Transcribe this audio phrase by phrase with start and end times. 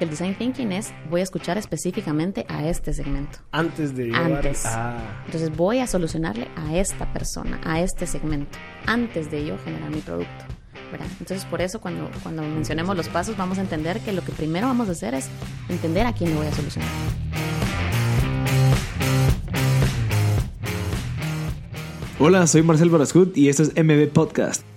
[0.00, 3.38] El design thinking es voy a escuchar específicamente a este segmento.
[3.50, 4.32] Antes de llevar...
[4.32, 4.64] Antes.
[4.64, 9.90] Ah, Entonces voy a solucionarle a esta persona, a este segmento, antes de yo generar
[9.90, 10.44] mi producto.
[10.92, 11.08] ¿verdad?
[11.18, 14.68] Entonces por eso cuando, cuando mencionemos los pasos vamos a entender que lo que primero
[14.68, 15.28] vamos a hacer es
[15.68, 16.88] entender a quién le voy a solucionar.
[22.20, 24.67] Hola, soy Marcel Barascut y esto es MB Podcast.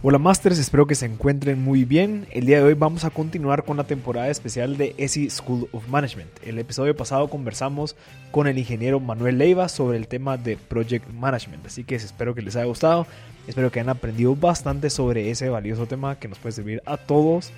[0.00, 2.28] Hola Masters, espero que se encuentren muy bien.
[2.30, 5.88] El día de hoy vamos a continuar con la temporada especial de ESI School of
[5.88, 6.30] Management.
[6.44, 7.96] El episodio pasado conversamos
[8.30, 12.42] con el ingeniero Manuel Leiva sobre el tema de Project Management, así que espero que
[12.42, 13.08] les haya gustado.
[13.48, 17.50] Espero que hayan aprendido bastante sobre ese valioso tema que nos puede servir a todos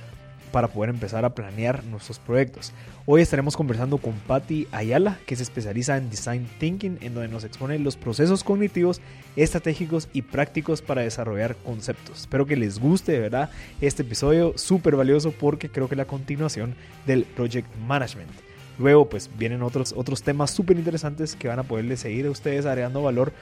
[0.50, 2.72] para poder empezar a planear nuestros proyectos.
[3.06, 7.44] Hoy estaremos conversando con Patti Ayala, que se especializa en Design Thinking, en donde nos
[7.44, 9.00] expone los procesos cognitivos,
[9.36, 12.20] estratégicos y prácticos para desarrollar conceptos.
[12.20, 13.50] Espero que les guste, de verdad,
[13.80, 16.74] este episodio súper valioso porque creo que es la continuación
[17.06, 18.30] del Project Management.
[18.78, 22.64] Luego, pues vienen otros, otros temas súper interesantes que van a poderles seguir a ustedes
[22.64, 23.32] agregando valor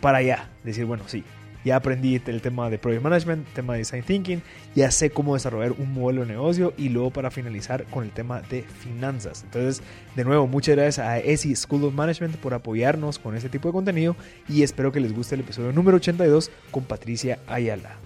[0.00, 0.48] para allá.
[0.64, 1.24] Decir, bueno, sí,
[1.64, 4.42] ya aprendí el tema de Project Management, tema de Design Thinking,
[4.74, 8.40] ya sé cómo desarrollar un modelo de negocio y luego para finalizar con el tema
[8.42, 9.42] de finanzas.
[9.44, 9.82] Entonces,
[10.16, 13.72] de nuevo, muchas gracias a ESI School of Management por apoyarnos con este tipo de
[13.72, 14.16] contenido
[14.48, 17.96] y espero que les guste el episodio número 82 con Patricia Ayala.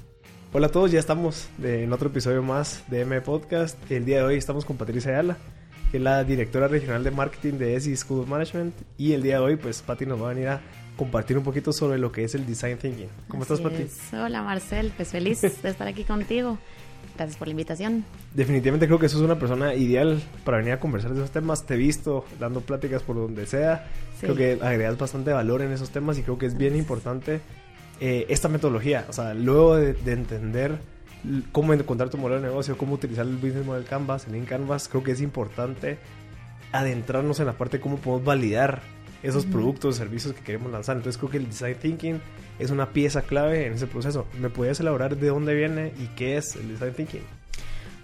[0.54, 3.78] Hola a todos, ya estamos en otro episodio más de M Podcast.
[3.90, 5.38] El día de hoy estamos con Patricia Ayala,
[5.90, 8.74] que es la directora regional de marketing de ESI School of Management.
[8.98, 10.60] Y el día de hoy, pues, Pati nos va a venir a
[11.02, 13.08] compartir un poquito sobre lo que es el design thinking.
[13.26, 13.82] ¿Cómo Así estás, Pati?
[13.82, 14.14] es.
[14.14, 16.58] Hola Marcel, pues feliz de estar aquí contigo.
[17.16, 18.04] Gracias por la invitación.
[18.32, 21.66] Definitivamente creo que sos una persona ideal para venir a conversar de esos temas.
[21.66, 23.88] Te he visto dando pláticas por donde sea.
[24.20, 24.26] Sí.
[24.26, 27.40] Creo que agregas bastante valor en esos temas y creo que es bien importante
[28.00, 29.04] eh, esta metodología.
[29.08, 30.78] O sea, luego de, de entender
[31.50, 34.88] cómo encontrar tu modelo de negocio, cómo utilizar el Business Model Canvas, el Lean Canvas,
[34.88, 35.98] creo que es importante
[36.70, 38.82] adentrarnos en la parte de cómo podemos validar
[39.22, 39.52] esos Ujú.
[39.52, 40.96] productos o servicios que queremos lanzar.
[40.96, 42.20] Entonces creo que el Design Thinking
[42.58, 44.26] es una pieza clave en ese proceso.
[44.40, 47.22] ¿Me podías elaborar de dónde viene y qué es el Design Thinking?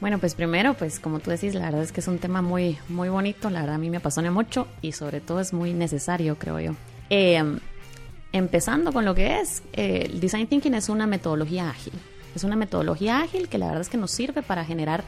[0.01, 2.79] Bueno, pues primero, pues como tú decís, la verdad es que es un tema muy,
[2.89, 6.37] muy bonito, la verdad a mí me apasiona mucho y sobre todo es muy necesario,
[6.39, 6.73] creo yo.
[7.11, 7.43] Eh,
[8.33, 11.95] empezando con lo que es, eh, el Design Thinking es una metodología ágil.
[12.35, 15.03] Es una metodología ágil que la verdad es que nos sirve para generar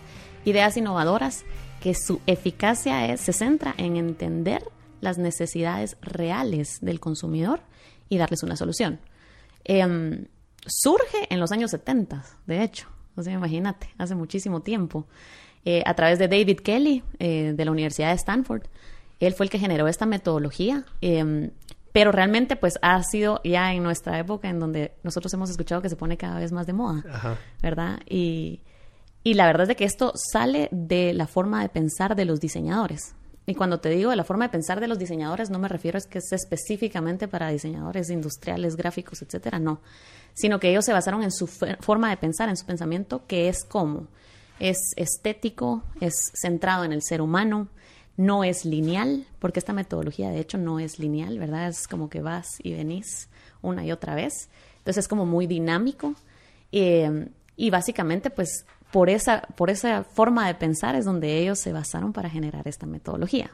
[0.44, 1.44] ideas innovadoras
[1.80, 4.62] que su eficacia es, se centra en entender
[5.00, 7.60] las necesidades reales del consumidor
[8.08, 9.00] y darles una solución.
[9.64, 10.26] Em,
[10.66, 12.88] surge en los años 70, de hecho.
[13.16, 15.06] O sea, imagínate, hace muchísimo tiempo.
[15.64, 18.62] Eh, a través de David Kelly, eh, de la Universidad de Stanford.
[19.18, 20.84] Él fue el que generó esta metodología.
[21.00, 21.50] em,
[21.92, 25.88] pero realmente, pues, ha sido ya en nuestra época en donde nosotros hemos escuchado que
[25.88, 27.04] se pone cada vez más de moda.
[27.12, 27.36] Ajá.
[27.60, 27.98] ¿verdad?
[28.08, 28.60] Y,
[29.24, 32.40] y la verdad es de que esto sale de la forma de pensar de los
[32.40, 33.14] diseñadores.
[33.50, 35.98] Y cuando te digo de la forma de pensar de los diseñadores, no me refiero
[35.98, 39.80] es que es específicamente para diseñadores industriales, gráficos, etcétera, no.
[40.34, 43.64] Sino que ellos se basaron en su forma de pensar, en su pensamiento, que es
[43.64, 44.06] como
[44.60, 47.66] es estético, es centrado en el ser humano,
[48.16, 51.70] no es lineal, porque esta metodología de hecho no es lineal, ¿verdad?
[51.70, 53.28] Es como que vas y venís
[53.62, 54.48] una y otra vez.
[54.78, 56.14] Entonces es como muy dinámico.
[56.70, 61.72] Eh, y básicamente, pues, por esa, por esa forma de pensar es donde ellos se
[61.72, 63.50] basaron para generar esta metodología,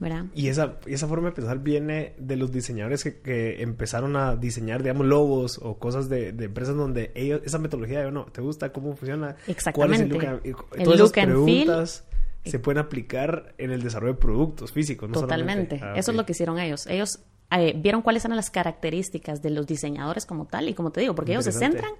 [0.00, 0.24] ¿verdad?
[0.34, 4.34] Y esa, y esa forma de pensar viene de los diseñadores que, que empezaron a
[4.36, 8.40] diseñar, digamos, logos o cosas de, de empresas donde ellos, esa metodología de, no, ¿te
[8.40, 8.72] gusta?
[8.72, 9.36] ¿Cómo funciona?
[9.72, 10.22] ¿Cuál es el look?
[10.22, 10.48] Exactamente.
[10.76, 11.64] El Todas look esas and feel.
[11.64, 12.04] preguntas
[12.44, 15.20] se pueden aplicar en el desarrollo de productos físicos, ¿no?
[15.20, 15.76] Totalmente.
[15.78, 16.86] solamente- Ah, Eso es lo que hicieron ellos.
[16.88, 17.20] Ellos
[17.52, 21.14] eh, vieron cuáles eran las características de los diseñadores como tal, y como te digo,
[21.14, 21.92] porque ellos se centran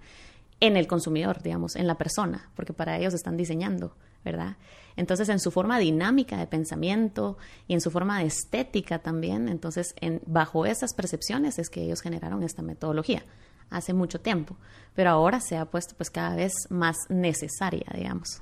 [0.61, 4.57] en el consumidor, digamos, en la persona, porque para ellos están diseñando, ¿verdad?
[4.97, 9.95] Entonces, en su forma dinámica de pensamiento y en su forma de estética también, entonces,
[10.01, 13.25] en, bajo esas percepciones es que ellos generaron esta metodología
[13.71, 14.57] hace mucho tiempo,
[14.95, 18.41] pero ahora se ha puesto pues cada vez más necesaria, digamos.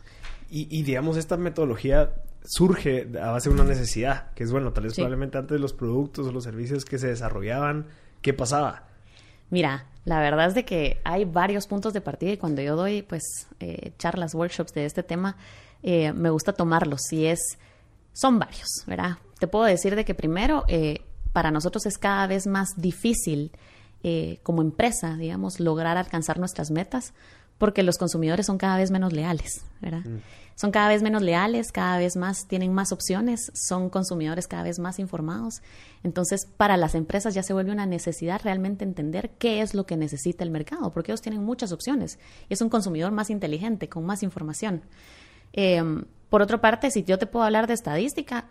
[0.51, 2.13] Y, y, digamos, esta metodología
[2.45, 5.01] surge a base de una necesidad, que es bueno, tal vez Sí.
[5.01, 7.87] probablemente antes de los productos o los servicios que se desarrollaban,
[8.21, 8.89] ¿qué pasaba?
[9.53, 13.03] Mira, la verdad es de que hay varios puntos de partida y cuando yo doy
[13.03, 13.23] pues
[13.61, 15.37] eh, charlas, workshops de este tema,
[15.83, 17.59] eh, me gusta tomarlos y es,
[18.15, 19.19] son varios, ¿verdad?
[19.39, 21.03] Te puedo decir de que primero, eh,
[21.35, 23.53] para nosotros es cada vez más difícil
[24.03, 27.13] eh, como empresa, digamos, lograr alcanzar nuestras metas
[27.63, 30.03] porque los consumidores son cada vez menos leales, ¿verdad?
[30.57, 34.81] Son cada vez menos leales, cada vez más tienen más opciones, son consumidores cada vez
[34.81, 35.63] más informados.
[36.03, 39.97] Entonces, para las empresas ya se vuelve una necesidad realmente entender qué es lo que
[39.97, 42.19] necesita el mercado, porque ellos tienen muchas opciones.
[42.49, 44.83] Y es un consumidor más inteligente, con más información.
[45.53, 48.49] Em, por otra parte, si yo te puedo hablar de estadística,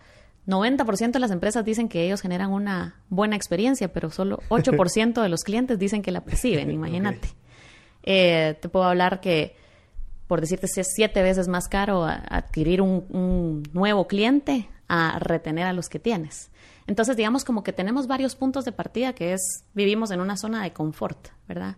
[0.48, 5.28] 90% de las empresas dicen que ellos generan una buena experiencia, pero solo 8% de
[5.28, 7.41] los clientes dicen que la perciben, imagínate.
[8.04, 9.56] Eh, te puedo hablar que,
[10.28, 15.90] por decirte, es siete veces más caro adquirir un, nuevo cliente a retener a los
[15.90, 16.50] que tienes.
[16.88, 20.64] Entonces, digamos como que tenemos varios puntos de partida que es, vivimos en una zona
[20.64, 21.76] de confort, ¿verdad?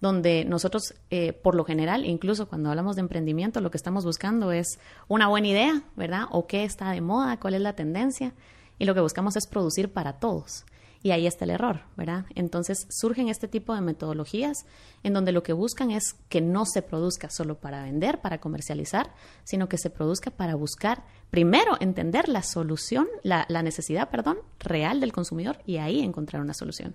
[0.00, 4.52] donde nosotros, eh, por lo general, incluso cuando hablamos de emprendimiento, lo que estamos buscando
[4.52, 6.24] es una buena idea, ¿verdad?
[6.30, 8.34] O qué está de moda, cuál es la tendencia,
[8.78, 10.66] y lo que buscamos es producir para todos.
[11.02, 12.26] Y ahí está el error, ¿verdad?
[12.34, 14.66] Entonces surgen este tipo de metodologías
[15.02, 19.12] en donde lo que buscan es que no se produzca solo para vender, para comercializar,
[19.44, 25.12] sino que se produzca para buscar, primero, entender la solución, la, necesidad, perdón, real del
[25.12, 26.94] consumidor y ahí encontrar una solución.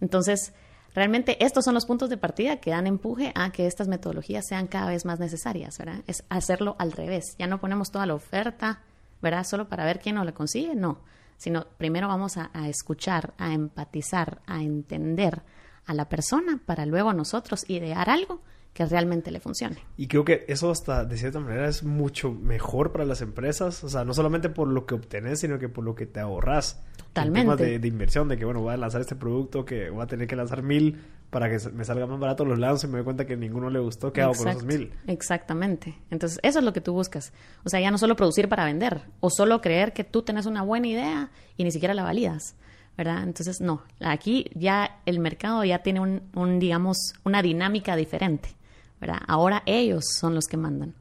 [0.00, 0.52] Entonces,
[0.94, 4.66] Realmente estos son los puntos de partida que dan empuje a que estas metodologías sean
[4.66, 6.02] cada vez más necesarias, ¿verdad?
[6.06, 7.34] Es hacerlo al revés.
[7.38, 8.82] Ya no ponemos toda la oferta,
[9.22, 9.44] ¿verdad?
[9.44, 10.98] Solo para ver quién no la consigue, no.
[11.42, 15.42] Sino primero vamos a, a escuchar, a empatizar, a entender
[15.86, 18.42] a la persona para luego nosotros idear algo
[18.72, 19.78] que realmente le funcione.
[19.96, 23.88] Y creo que eso hasta de cierta manera es mucho mejor para las empresas, o
[23.88, 26.80] sea, no solamente por lo que obtenés, sino que por lo que te ahorras.
[26.96, 27.64] Totalmente.
[27.64, 30.28] de, de, inversión, de que bueno, voy a lanzar este producto que voy a tener
[30.28, 31.00] que lanzar mil
[31.32, 33.78] para que me salga más barato, los lanzo y me doy cuenta que ninguno le
[33.78, 34.92] gustó, ¿qué hago con esos mil?
[35.06, 35.94] Exactamente.
[36.10, 37.32] Entonces, eso es lo que tú buscas.
[37.64, 40.60] O sea, ya no solo producir para vender, o solo creer que tú tenés una
[40.60, 42.54] buena idea y ni siquiera la validas.
[42.98, 43.22] ¿verdad?
[43.22, 48.50] Entonces, no, aquí ya el mercado ya tiene un, un, digamos, una dinámica diferente.
[49.26, 50.94] Ahora ellos son los que mandan.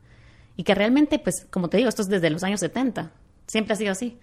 [0.55, 3.11] Y que realmente, pues, como te digo, esto es desde los años 70.
[3.47, 4.17] Siempre ha sido así.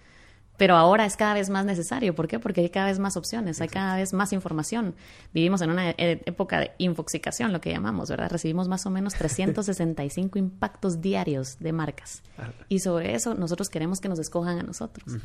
[0.59, 2.13] Pero ahora es cada vez más necesario.
[2.13, 2.37] ¿Por qué?
[2.37, 4.93] Porque hay cada vez más opciones, hay cada vez más información.
[5.33, 8.29] Vivimos en una e-, época de infoxicación, lo que llamamos, ¿verdad?
[8.29, 12.23] Recibimos más o menos 365 impactos diarios de marcas.
[12.67, 15.15] Y sobre eso nosotros queremos que nos escojan a nosotros.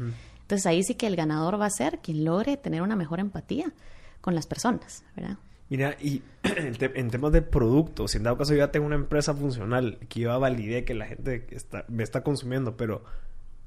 [0.42, 3.72] Entonces ahí sí que el ganador va a ser quien logre tener una mejor empatía
[4.20, 5.36] con las personas, ¿verdad?
[5.68, 9.34] Mira, y en temas de productos, si en dado caso yo ya tengo una empresa
[9.34, 13.02] funcional que yo validé que la gente está, me está consumiendo, pero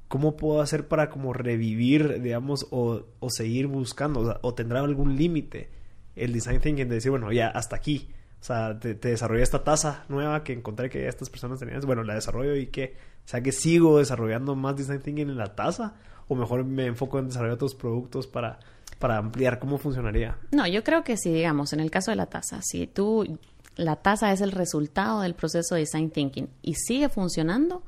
[0.08, 4.38] ¿cómo puedo hacer para como revivir, digamos, o, seguir buscando?
[4.42, 5.70] O, tendrá algún límite
[6.16, 8.08] el design thinking de decir, bueno, ya hasta aquí.
[8.40, 11.80] O sea, te, desarrollé esta tasa nueva que encontré que estas personas tenían.
[11.82, 15.54] Bueno, la desarrollo y que, o sea, que sigo desarrollando más design thinking en la
[15.54, 15.94] tasa.
[16.26, 18.58] O mejor me enfoco en desarrollar otros productos para
[18.98, 20.36] para ampliar cómo funcionaría.
[20.50, 23.38] No, yo creo que si, digamos, en el caso de la tasa, si tú,
[23.76, 27.82] la tasa es el resultado del proceso de design thinking y sigue funcionando,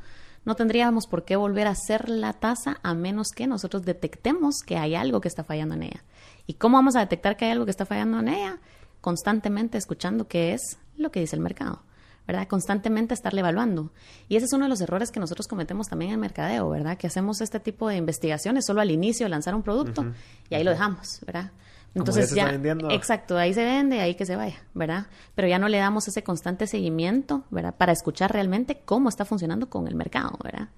[0.45, 4.77] no tendríamos por qué volver a hacer la tasa a menos que nosotros detectemos que
[4.77, 6.05] hay algo que está fallando en ella.
[6.47, 8.59] ¿Y cómo vamos a detectar que hay algo que está fallando en ella?
[9.01, 11.83] Constantemente escuchando qué es lo que dice el mercado.
[12.27, 12.47] ¿verdad?
[12.47, 13.91] Constantemente estarle evaluando.
[14.29, 16.97] Y ese es uno de los errores que nosotros cometemos también en mercadeo, ¿verdad?
[16.97, 20.13] Que hacemos este tipo de investigaciones solo al inicio de lanzar un producto
[20.49, 21.51] y ahí lo dejamos, ¿verdad?
[21.95, 22.51] Entonces ya,
[22.91, 25.07] exacto, ahí se vende, ahí que se vaya, ¿verdad?
[25.35, 27.75] Pero ya no le damos ese constante seguimiento, ¿verdad?
[27.77, 30.69] Para escuchar realmente cómo está funcionando con el mercado, ¿verdad?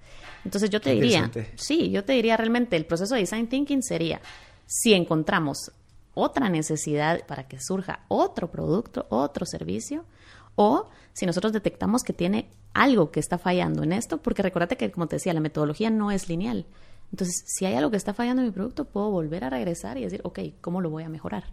[0.43, 4.21] Entonces yo te diría, sí, yo te diría realmente el proceso de design thinking sería
[4.65, 5.71] si encontramos
[6.15, 10.05] otra necesidad para que surja otro producto, otro servicio,
[10.55, 14.91] o si nosotros detectamos que tiene algo que está fallando en esto, porque recuérdate que,
[14.91, 16.65] como te decía, la metodología no es lineal.
[17.13, 20.01] Entonces, si hay algo que está fallando en mi producto, puedo volver a regresar y
[20.01, 21.43] decir, ok, ¿cómo lo voy a mejorar?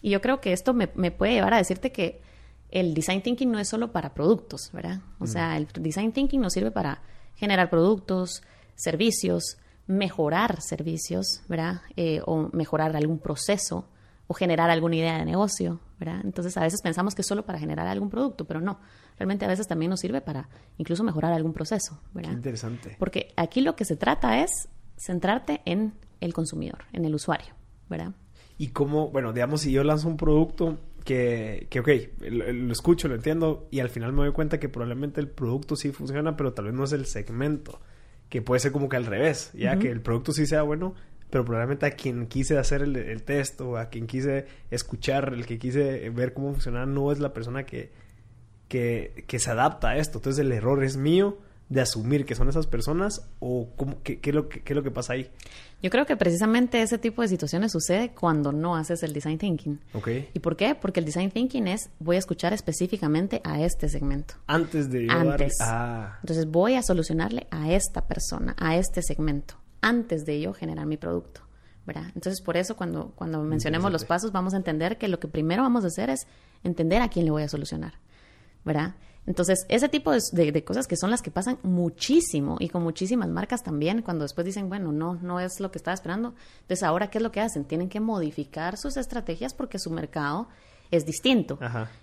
[0.00, 2.22] Y yo creo que esto me, puede llevar a decirte que
[2.70, 5.00] el design thinking no es solo para productos, ¿verdad?
[5.18, 7.02] O sea, el design thinking nos sirve para
[7.34, 8.42] generar productos,
[8.74, 11.82] servicios, mejorar servicios, ¿verdad?
[11.96, 13.86] Eh, o mejorar algún proceso
[14.28, 16.22] o generar alguna idea de negocio, ¿verdad?
[16.24, 18.80] Entonces a veces pensamos que es solo para generar algún producto, pero no.
[19.18, 20.48] Realmente a veces también nos sirve para
[20.78, 22.32] incluso mejorar algún proceso, ¿verdad?
[22.32, 22.96] interesante.
[22.98, 27.54] Porque aquí lo que se trata es centrarte en el consumidor, en el usuario,
[27.88, 28.12] ¿verdad?
[28.58, 31.88] Y cómo, bueno, digamos, si yo lanzo un producto que, que ok,
[32.30, 35.92] lo, escucho, lo entiendo, y al final me doy cuenta que probablemente el producto sí
[35.92, 37.80] funciona, pero tal vez no es el segmento,
[38.28, 40.94] que puede ser como que al revés, ya que el producto sí sea bueno,
[41.30, 45.44] pero probablemente a quien quise hacer el, el test o a quien quise escuchar, el
[45.44, 47.92] que quise ver cómo funcionaba, no es la persona que,
[48.68, 50.18] que, que se adapta a esto.
[50.18, 51.38] Entonces el error es mío
[51.68, 54.76] de asumir que son esas personas o cómo, qué, qué, es lo que, qué es
[54.76, 55.30] lo que pasa ahí?
[55.82, 59.80] Yo creo que precisamente ese tipo de situaciones sucede cuando no haces el design thinking.
[59.92, 60.30] Okay.
[60.32, 60.74] ¿Y por qué?
[60.74, 64.34] Porque el design thinking es voy a escuchar específicamente a este segmento.
[64.46, 65.58] Antes de Antes.
[65.60, 66.18] Ah.
[66.22, 70.96] Entonces voy a solucionarle a esta persona, a este segmento antes de yo generar mi
[70.96, 71.42] producto.
[71.84, 72.06] ¿verdad?
[72.16, 75.62] Entonces, por eso cuando, cuando mencionemos los pasos, vamos a entender que lo que primero
[75.62, 76.26] vamos a hacer es
[76.64, 77.94] entender a quién le voy a solucionar.
[78.66, 78.96] ¿verdad?
[79.26, 83.28] Entonces, ese tipo de, de, cosas que son las que pasan muchísimo y con muchísimas
[83.28, 86.34] marcas también, cuando después dicen, bueno, no, no es lo que estaba esperando.
[86.62, 87.64] Entonces, ahora, ¿qué es lo que hacen?
[87.64, 90.48] Tienen que modificar sus estrategias porque su mercado
[90.92, 91.58] es distinto.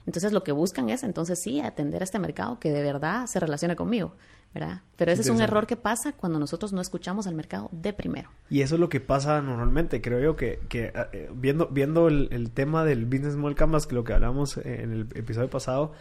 [0.06, 3.39] Entonces, lo que buscan es, entonces sí, atender a este mercado que de verdad se
[3.39, 4.13] relacione conmigo.
[4.53, 4.82] ¿verdad?
[4.98, 8.30] Pero ese es un error que pasa cuando nosotros no escuchamos al mercado de primero.
[8.50, 12.27] Y eso es lo que pasa normalmente, creo yo, que, que eh, viendo, viendo el,
[12.32, 15.94] el, tema del Business Model Canvas, que lo que hablamos en el episodio pasado,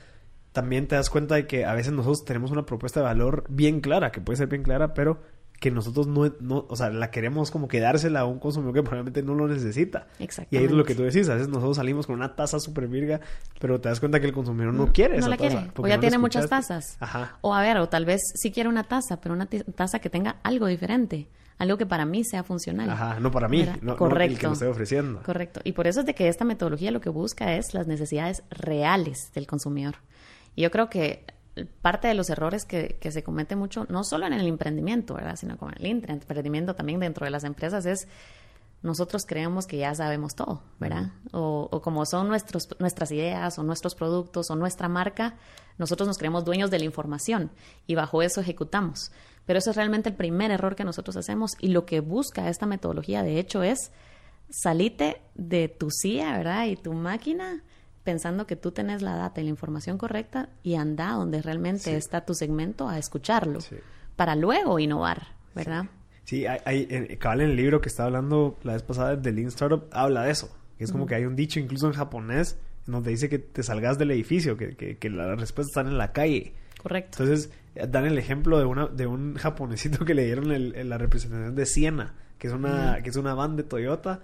[0.53, 3.81] también te das cuenta de que a veces nosotros tenemos una propuesta de valor bien
[3.81, 5.21] clara, que puede ser bien clara, pero
[5.63, 8.83] que nosotros no, no, o sea, la queremos como que dársela a un consumidor que
[8.83, 10.09] probablemente no lo necesita.
[10.51, 12.89] Y ahí es lo que tú decís, a veces nosotros salimos con una taza súper
[12.89, 13.21] virga,
[13.61, 15.69] pero te das cuenta que el consumidor no, quiere esa la taza.
[15.77, 16.97] O ya tiene muchas tazas.
[16.99, 17.39] Ajá.
[17.43, 20.37] O a ver, o tal vez sí quiere una taza, pero una taza que tenga
[20.43, 21.29] algo diferente
[21.59, 22.91] algo que para mí sea funcional.
[22.91, 24.33] Ajá, no para mí, no, Correcto.
[24.33, 25.23] el que estoy ofreciendo.
[25.23, 25.61] Correcto.
[25.63, 29.31] Y por eso es de que esta metodología lo que busca es las necesidades reales
[29.33, 29.95] del consumidor.
[30.55, 31.25] Y yo creo que
[31.83, 35.37] parte de los errores que, que, se comete mucho, no solo en el emprendimiento, ¿verdad?
[35.37, 38.09] Sino con el emprendimiento también dentro de las empresas es
[38.83, 41.13] nosotros creemos que ya sabemos todo, ¿verdad?
[41.33, 45.37] o, o, como son nuestros, nuestras ideas o nuestros productos o nuestra marca,
[45.79, 47.53] nosotros nos creemos dueños de la información
[47.87, 49.13] y bajo eso ejecutamos.
[49.47, 52.67] Pero eso es realmente el primer error que nosotros hacemos y lo que busca esta
[52.67, 53.93] metodología, de hecho, es
[54.51, 56.67] salite de tu silla, ¿verdad?
[56.67, 57.63] Y tu máquina
[58.05, 62.25] pensando que tú tenés la data y la información correcta y anda donde realmente está
[62.25, 63.61] tu segmento a escucharlo
[64.17, 65.87] para luego innovar, ¿verdad?
[66.25, 69.33] Sí, hay, hay en, cabal en el libro que estaba hablando la vez pasada de
[69.33, 70.55] Lean Startup habla de eso.
[70.79, 73.99] Que es como que hay un dicho incluso en japonés donde dice que te salgas
[73.99, 76.55] del edificio, que, que, que las respuestas están en la calle.
[76.83, 77.23] Correcto.
[77.23, 77.51] Entonces
[77.89, 81.67] dan el ejemplo de una de un japonesito que le dieron el, la representación de
[81.67, 84.21] Siena, que es una que es una van de Toyota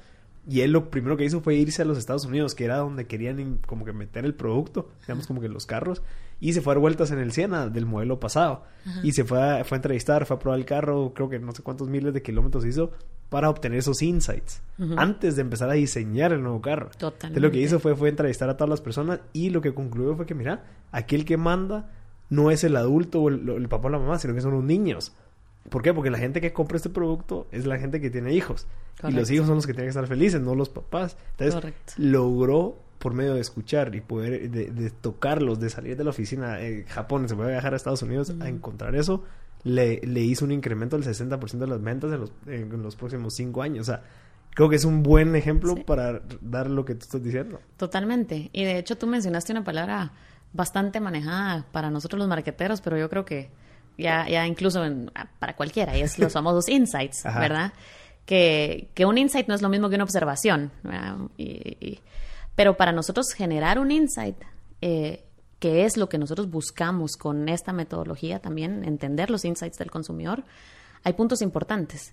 [0.48, 3.06] y él lo primero que hizo fue irse a los Estados Unidos, que era donde
[3.06, 6.02] querían como que meter el producto, digamos como que los carros,
[6.40, 8.64] y se fue a dar vueltas en el Siena del modelo pasado.
[9.02, 11.52] Y se fue a, fue a entrevistar, fue a probar el carro, creo que no
[11.52, 12.92] sé cuántos miles de kilómetros hizo
[13.28, 14.62] para obtener esos insights
[14.96, 16.88] antes de empezar a diseñar el nuevo carro.
[16.96, 17.26] Totalmente.
[17.26, 20.16] Entonces lo que hizo fue, fue entrevistar a todas las personas y lo que concluyó
[20.16, 21.90] fue que, mira, aquí el que manda
[22.30, 24.64] no es el adulto o el, el papá o la mamá, sino que son los
[24.64, 25.12] niños.
[25.68, 25.92] ¿Por qué?
[25.92, 28.66] Porque la gente que compra este producto es la gente que tiene hijos.
[29.06, 31.16] Y los hijos son los que tienen que estar felices, no los papás.
[31.36, 36.60] Entonces, logró por medio de escuchar y poder de, tocarlos, de salir de la oficina
[36.60, 39.22] en Japón, se puede viajar a Estados Unidos a encontrar eso,
[39.62, 43.34] le, le, hizo un incremento del 60% de las ventas en los, en los próximos
[43.34, 43.88] cinco años.
[43.88, 44.02] O sea,
[44.54, 47.60] creo que es un buen ejemplo para dar lo que tú estás diciendo.
[47.76, 48.50] Totalmente.
[48.52, 50.12] Y de hecho tú mencionaste una palabra
[50.52, 53.50] bastante manejada para nosotros los marqueteros, pero yo creo que
[53.96, 54.84] ya, ya incluso
[55.38, 57.72] para cualquiera, y es los famosos insights, ¿verdad?
[58.28, 60.70] Que, un insight no es lo mismo que una observación,
[61.38, 61.98] y,
[62.54, 64.36] pero para nosotros generar un insight,
[64.82, 65.24] eh,
[65.58, 70.44] que es lo que nosotros buscamos con esta metodología también, entender los insights del consumidor,
[71.04, 72.12] hay puntos importantes.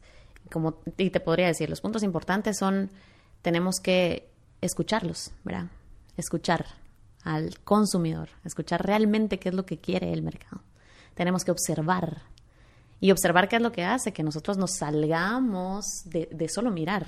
[0.50, 2.92] Como, y te podría decir, los puntos importantes son,
[3.42, 4.30] tenemos que
[4.62, 5.66] escucharlos, ¿verdad?
[6.16, 6.66] Escuchar
[7.24, 10.62] al consumidor, escuchar realmente qué es lo que quiere el mercado
[11.16, 12.22] tenemos que observar.
[13.00, 17.06] Y observar qué es lo que hace que nosotros nos salgamos de, de solo mirar.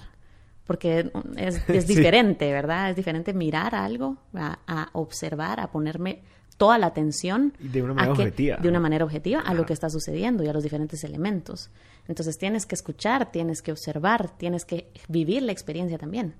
[0.67, 2.91] Porque es, es diferente, ¿verdad?
[2.91, 6.21] Es diferente mirar algo, a, observar, a ponerme
[6.57, 7.53] toda la atención.
[7.59, 8.57] De una manera objetiva.
[8.57, 11.71] De una manera objetiva a lo que está sucediendo y a los diferentes elementos.
[12.07, 16.35] Entonces tienes que escuchar, tienes que observar, tienes que vivir la experiencia también.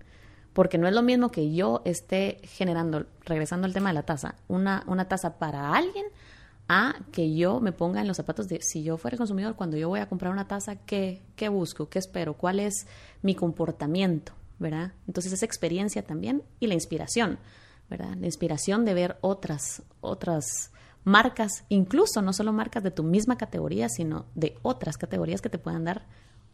[0.54, 4.36] Porque no es lo mismo que yo esté generando, regresando al tema de la taza,
[4.48, 6.06] una, una taza para alguien
[6.70, 9.78] a que yo me ponga en los zapatos de si yo fuera el consumidor, cuando
[9.78, 11.90] yo voy a comprar una taza, ¿qué, qué busco?
[11.90, 12.34] ¿Qué espero?
[12.34, 12.88] ¿Cuál es
[13.22, 14.34] mi comportamiento?
[14.60, 14.94] ¿Verdad?
[15.08, 17.38] Entonces esa experiencia también y la inspiración,
[17.90, 18.16] ¿verdad?
[18.20, 20.72] La inspiración de ver otras, otras
[21.04, 25.60] marcas, incluso no solo marcas de tu misma categoría, sino de otras categorías que te
[25.60, 26.06] puedan dar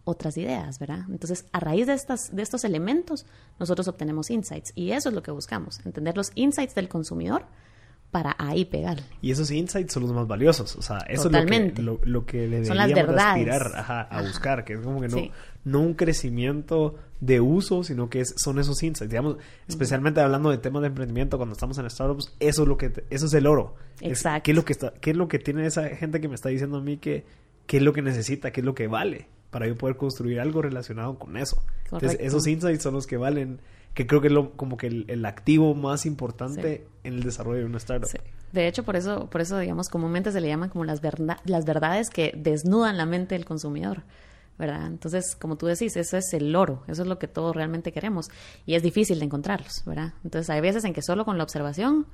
[0.04, 1.06] otras ideas, ¿verdad?
[1.10, 3.26] Entonces, a raíz de, estas, de estos elementos,
[3.58, 7.46] nosotros obtenemos insights y eso es lo que buscamos, entender los insights del consumidor
[8.14, 9.04] para ahí pegarle.
[9.24, 10.76] Y esos insights son los más valiosos.
[10.76, 14.74] O sea, eso es lo que, lo, que le son deberíamos aspirar a buscar, que
[14.74, 15.18] es como que no,
[15.66, 19.10] no un crecimiento de uso, sino que es, son esos insights.
[19.10, 23.04] Digamos, especialmente hablando de temas de emprendimiento, cuando estamos en startups, eso es lo que
[23.10, 23.76] eso es el oro.
[24.00, 24.44] Exacto.
[24.44, 26.50] ¿qué, es lo que está, ¿Qué es lo que tiene esa gente que me está
[26.50, 27.26] diciendo a mí que
[27.66, 30.62] qué es lo que necesita, qué es lo que vale para yo poder construir algo
[30.62, 31.64] relacionado con eso?
[31.86, 33.60] Entonces, esos insights son los que valen
[33.94, 37.66] que creo que es lo, como que el, activo más importante en el desarrollo de
[37.66, 38.10] una startup.
[38.52, 41.02] De hecho, por eso, por eso, digamos, comúnmente se le llaman como las,
[41.46, 44.04] las verdades que desnudan la mente del consumidor.
[44.58, 44.86] ¿verdad?
[44.86, 48.30] Entonces, como tú decís, eso es el oro, eso es lo que todos realmente queremos
[48.68, 50.14] y es difícil de encontrarlos, ¿verdad?
[50.24, 52.06] Entonces, hay veces en que solo con la observación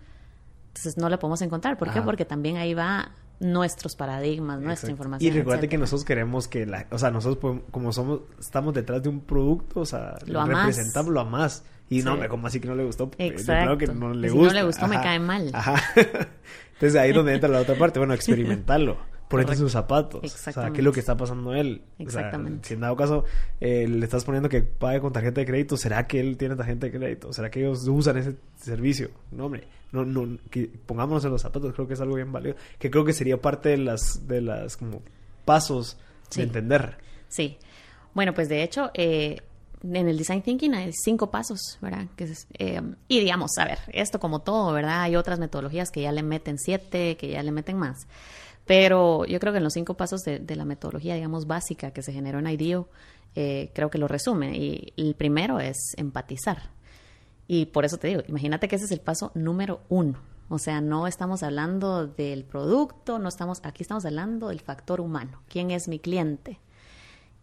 [0.68, 1.78] Entonces no la podemos encontrar.
[1.78, 2.00] ¿Por qué?
[2.00, 2.06] Ajá.
[2.06, 5.32] Porque también ahí va nuestros paradigmas, nuestra información.
[5.34, 9.02] Y recuerda que nosotros queremos que la, o sea, nosotros podemos- como somos, estamos detrás
[9.02, 10.58] de un producto, o sea, Lo amás.
[10.68, 11.64] representamos lo más.
[11.90, 12.08] Y no, Sí.
[12.10, 13.10] hombre, como así que no le gustó?
[13.18, 13.78] Exacto.
[13.78, 14.60] Que no le Y si no gusta.
[14.60, 15.50] le gustó, me cae mal.
[15.54, 15.76] Ajá.
[16.74, 18.98] Entonces ahí es donde entra la otra parte, bueno, experimentarlo.
[19.30, 20.24] Ponerte sus zapatos.
[20.24, 20.74] O sea, Exactamente.
[20.76, 21.84] ¿qué es lo que está pasando a él?
[21.94, 22.68] O sea, Exactamente.
[22.68, 23.26] si en dado caso
[23.62, 26.88] eh, le estás poniendo que pague con tarjeta de crédito, ¿será que él tiene tarjeta
[26.88, 27.32] de crédito?
[27.32, 29.10] ¿Será que ellos usan ese servicio?
[29.32, 32.56] No, hombre, no, no, que pongámonos en los zapatos, creo que es algo bien válido.
[32.78, 35.02] Que creo que sería parte de las, de las como
[35.46, 35.98] pasos
[36.30, 36.42] Sí.
[36.42, 36.98] de entender.
[37.28, 37.58] Sí.
[38.14, 39.42] Bueno, pues de hecho, eh,
[39.84, 42.06] en el Design Thinking hay cinco pasos, ¿verdad?
[42.16, 45.02] Que es, eh, y digamos, a ver, esto como todo, ¿verdad?
[45.02, 48.08] Hay otras metodologías que ya le meten siete, que ya le meten más.
[48.66, 52.04] Pero yo creo que en los cinco pasos de, de la metodología, digamos, básica que
[52.04, 52.88] se generó en IDEO,
[53.36, 54.56] eh, creo que lo resume.
[54.56, 56.70] Y el primero es empatizar.
[57.52, 60.20] Y por eso te digo, imagínate que ese es el paso número uno.
[60.50, 65.42] O sea, no estamos hablando del producto, no estamos, aquí estamos hablando del factor humano.
[65.50, 66.60] ¿Quién es mi cliente?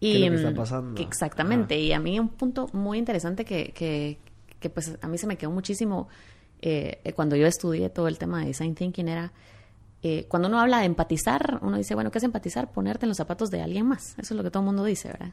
[0.01, 0.95] ¿Qué es lo que está mm, pasando?
[0.95, 1.75] que exactamente.
[1.75, 1.83] Ajá.
[1.83, 4.21] Y a mí un punto muy interesante que, que,
[4.61, 6.07] que, pues a mí se me quedó muchísimo
[6.63, 9.33] eh, cuando yo estudié todo el tema de design thinking era
[10.05, 12.71] eh, cuando uno habla de empatizar, uno dice, bueno, ¿qué es empatizar?
[12.71, 14.13] Ponerte en los zapatos de alguien más.
[14.21, 15.33] Eso es lo que todo el mundo dice, ¿verdad?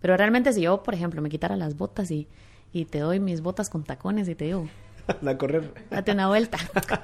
[0.00, 2.26] Pero realmente si yo, por ejemplo, me quitara las botas y,
[2.72, 4.68] y te doy mis botas con tacones y te digo,
[5.22, 5.72] La correr.
[5.90, 6.58] date una vuelta.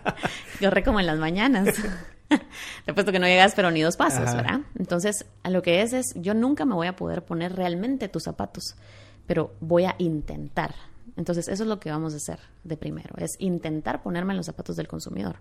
[0.60, 1.68] Corre como en las mañanas.
[2.86, 4.36] Te puesto que no llegas, pero ni dos pasos, Ajá.
[4.36, 4.60] ¿verdad?
[4.78, 8.22] Entonces, a lo que es es, yo nunca me voy a poder poner realmente tus
[8.22, 8.74] zapatos,
[9.26, 10.74] pero voy a intentar.
[11.16, 14.46] Entonces, eso es lo que vamos a hacer de primero, es intentar ponerme en los
[14.46, 15.36] zapatos del consumidor.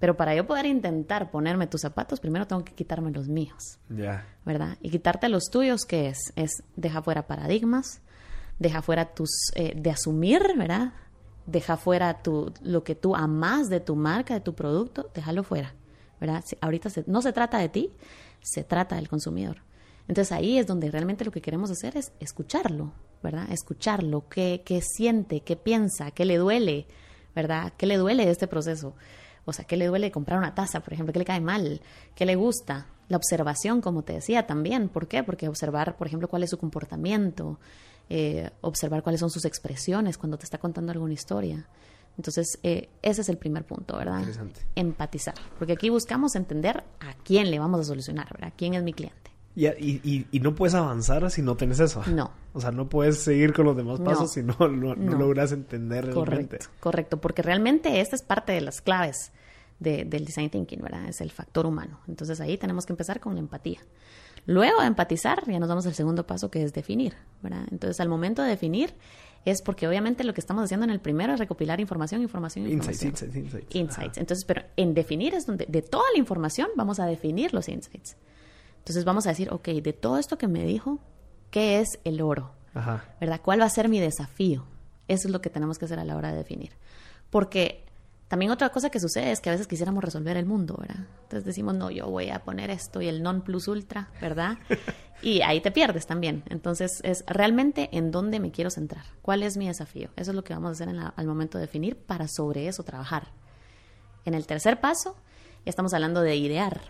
[0.00, 3.78] Pero para yo poder intentar ponerme tus zapatos, primero tengo que quitarme los míos.
[3.88, 4.26] Ya.
[4.44, 4.76] ¿verdad?
[4.82, 6.18] Y quitarte los tuyos, ¿qué es?
[6.34, 8.00] Es deja fuera paradigmas,
[8.58, 10.92] deja fuera tus, eh, de asumir, ¿verdad?
[11.46, 15.74] Deja fuera tu, lo que tú amas de tu marca, de tu producto, déjalo fuera,
[16.20, 16.42] ¿verdad?
[16.46, 17.90] Si- ahorita se- no se trata de ti,
[18.40, 19.62] se trata del consumidor.
[20.08, 23.50] Entonces ahí es donde realmente lo que queremos hacer es escucharlo, ¿verdad?
[23.50, 26.86] Escucharlo, qué, qué siente, qué piensa, qué le duele,
[27.34, 27.72] ¿verdad?
[27.76, 28.94] ¿Qué le duele de este proceso?
[29.46, 31.12] O sea, ¿qué le duele comprar una taza, por ejemplo?
[31.12, 31.80] ¿Qué le cae mal?
[32.14, 32.86] ¿Qué le gusta?
[33.08, 34.88] La observación, como te decía, también.
[34.88, 35.22] ¿Por qué?
[35.22, 37.58] Porque observar, por ejemplo, cuál es su comportamiento,
[38.08, 41.66] eh, observar cuáles son sus expresiones cuando te está contando alguna historia.
[42.16, 44.18] Entonces, eh, ese es el primer punto, ¿verdad?
[44.20, 44.60] Interesante.
[44.76, 45.34] Empatizar.
[45.58, 48.52] Porque aquí buscamos entender a quién le vamos a solucionar, ¿verdad?
[48.56, 49.32] ¿Quién es mi cliente?
[49.56, 52.02] Y, y, y- no puedes avanzar si no tienes eso.
[52.06, 52.32] No.
[52.54, 54.04] O sea, no puedes seguir con los demás No.
[54.06, 55.18] pasos si no, no, no No.
[55.18, 56.58] logras entender realmente.
[56.58, 59.30] Correcto, correcto, porque realmente esta es parte de las claves
[59.80, 61.08] de- del design thinking, ¿verdad?
[61.08, 62.00] Es el factor humano.
[62.08, 63.80] Entonces ahí tenemos que empezar con la empatía.
[64.46, 67.66] Luego de empatizar, ya nos vamos al segundo paso que es definir, ¿verdad?
[67.70, 68.94] Entonces al momento de definir
[69.46, 73.02] es porque obviamente lo que estamos haciendo en el primero es recopilar información, información, Insights,
[73.04, 73.28] información.
[73.36, 73.74] insights, insights.
[73.74, 74.18] Insights.
[74.18, 78.16] Entonces, pero en definir es donde de toda la información vamos a definir los insights.
[78.78, 80.98] Entonces vamos a decir, ok, de todo esto que me dijo,
[81.50, 82.52] ¿qué es el oro?
[82.74, 83.04] Ajá.
[83.20, 83.40] ¿verdad?
[83.42, 84.66] ¿Cuál va a ser mi desafío?
[85.08, 86.72] Eso es lo que tenemos que hacer a la hora de definir.
[87.30, 87.83] Porque
[88.34, 91.06] también otra cosa que sucede es que a veces quisiéramos resolver el mundo, ¿verdad?
[91.22, 94.58] Entonces decimos, no, yo voy a poner esto y el non plus ultra, ¿verdad?
[95.22, 96.42] Y ahí te pierdes también.
[96.50, 99.04] Entonces es realmente en dónde me quiero centrar.
[99.22, 100.10] ¿Cuál es mi desafío?
[100.16, 102.66] Eso es lo que vamos a hacer en la- al momento de definir para sobre
[102.66, 103.28] eso trabajar.
[104.24, 105.14] En el tercer paso,
[105.64, 106.80] ya estamos hablando de idear.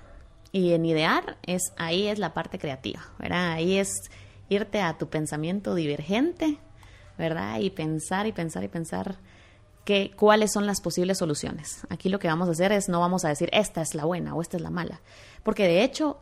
[0.50, 3.52] Y en idear, es, ahí es la parte creativa, ¿verdad?
[3.52, 3.90] Ahí es
[4.48, 6.59] irte a tu pensamiento divergente,
[7.18, 7.59] ¿verdad?
[7.61, 9.16] Y pensar y pensar y pensar
[9.84, 11.86] que, cuáles son las posibles soluciones.
[11.90, 14.34] Aquí lo que vamos a hacer es, no vamos a decir, esta es la buena
[14.34, 15.00] o esta es la mala.
[15.42, 16.20] Porque de hecho,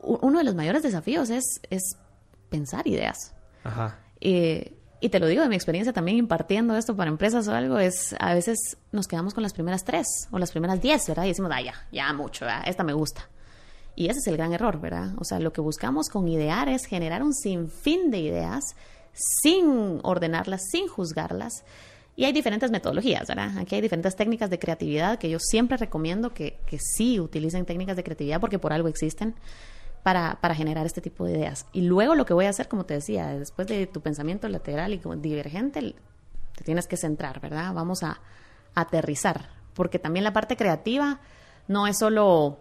[0.00, 1.96] uno de los mayores desafíos es, es
[2.48, 3.34] pensar ideas.
[3.62, 3.98] Ajá.
[4.20, 7.78] Eh, y te lo digo de mi experiencia también impartiendo esto para empresas o algo,
[7.78, 11.24] es a veces nos quedamos con las primeras tres o las primeras diez, ¿verdad?
[11.24, 12.62] Y decimos, ah, ya, ya mucho, ¿verdad?
[12.66, 13.28] esta me gusta.
[13.96, 15.12] Y ese es el gran error, ¿verdad?
[15.18, 18.76] O sea, lo que buscamos con idear es generar un sinfín de ideas
[19.12, 21.64] sin ordenarlas, sin juzgarlas.
[22.16, 23.58] Y hay diferentes metodologías, ¿verdad?
[23.58, 27.96] Aquí hay diferentes técnicas de creatividad que yo siempre recomiendo que, que sí utilicen técnicas
[27.96, 29.34] de creatividad porque por algo existen
[30.04, 31.66] para, para generar este tipo de ideas.
[31.72, 34.92] Y luego lo que voy a hacer, como te decía, después de tu pensamiento lateral
[34.92, 35.94] y divergente,
[36.54, 37.72] te tienes que centrar, ¿verdad?
[37.74, 38.20] Vamos a,
[38.74, 41.20] a aterrizar, porque también la parte creativa
[41.66, 42.58] no es solo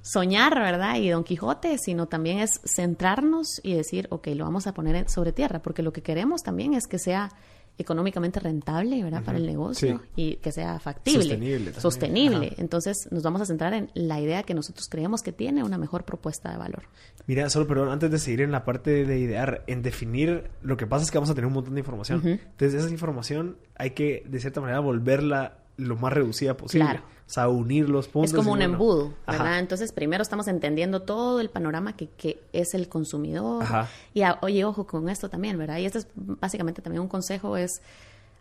[0.00, 0.94] soñar, ¿verdad?
[0.96, 5.32] Y Don Quijote, sino también es centrarnos y decir, ok, lo vamos a poner sobre
[5.32, 7.30] tierra, porque lo que queremos también es que sea
[7.78, 9.22] económicamente rentable, ¿verdad?
[9.22, 10.10] Para el negocio Sí.
[10.16, 11.80] y que sea factible, Sostenible también.
[11.80, 12.46] sostenible.
[12.48, 12.54] Ajá.
[12.58, 16.04] Entonces nos vamos a centrar en la idea que nosotros creemos que tiene una mejor
[16.04, 16.82] propuesta de valor.
[17.26, 20.86] Mira, solo perdón, antes de seguir en la parte de idear, en definir, lo que
[20.86, 22.20] pasa es que vamos a tener un montón de información.
[22.24, 26.84] Entonces, esa información hay que, de cierta manera, volverla lo más reducida posible.
[26.84, 27.02] Claro.
[27.26, 28.30] O sea, unir los puntos.
[28.32, 29.42] Es como un bueno, embudo, ajá.
[29.44, 29.58] ¿verdad?
[29.60, 33.62] Entonces, primero estamos entendiendo todo el panorama que, que es el consumidor.
[33.62, 33.88] Ajá.
[34.14, 35.78] Y a- oye, ojo con esto también, ¿verdad?
[35.78, 37.80] Y esto es básicamente también un consejo es,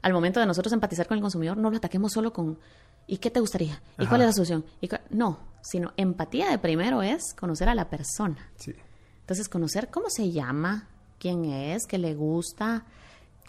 [0.02, 2.58] al momento de nosotros empatizar con el consumidor, no lo ataquemos solo con,
[3.08, 3.82] ¿y qué te gustaría?
[3.98, 4.10] ¿Y Ajá.
[4.10, 4.66] cuál es la solución?
[4.82, 8.52] ¿Y cua- no, sino empatía de primero es conocer a la persona.
[8.56, 8.74] Sí.
[9.20, 10.88] Entonces, conocer cómo se llama,
[11.20, 12.86] quién es, qué le gusta,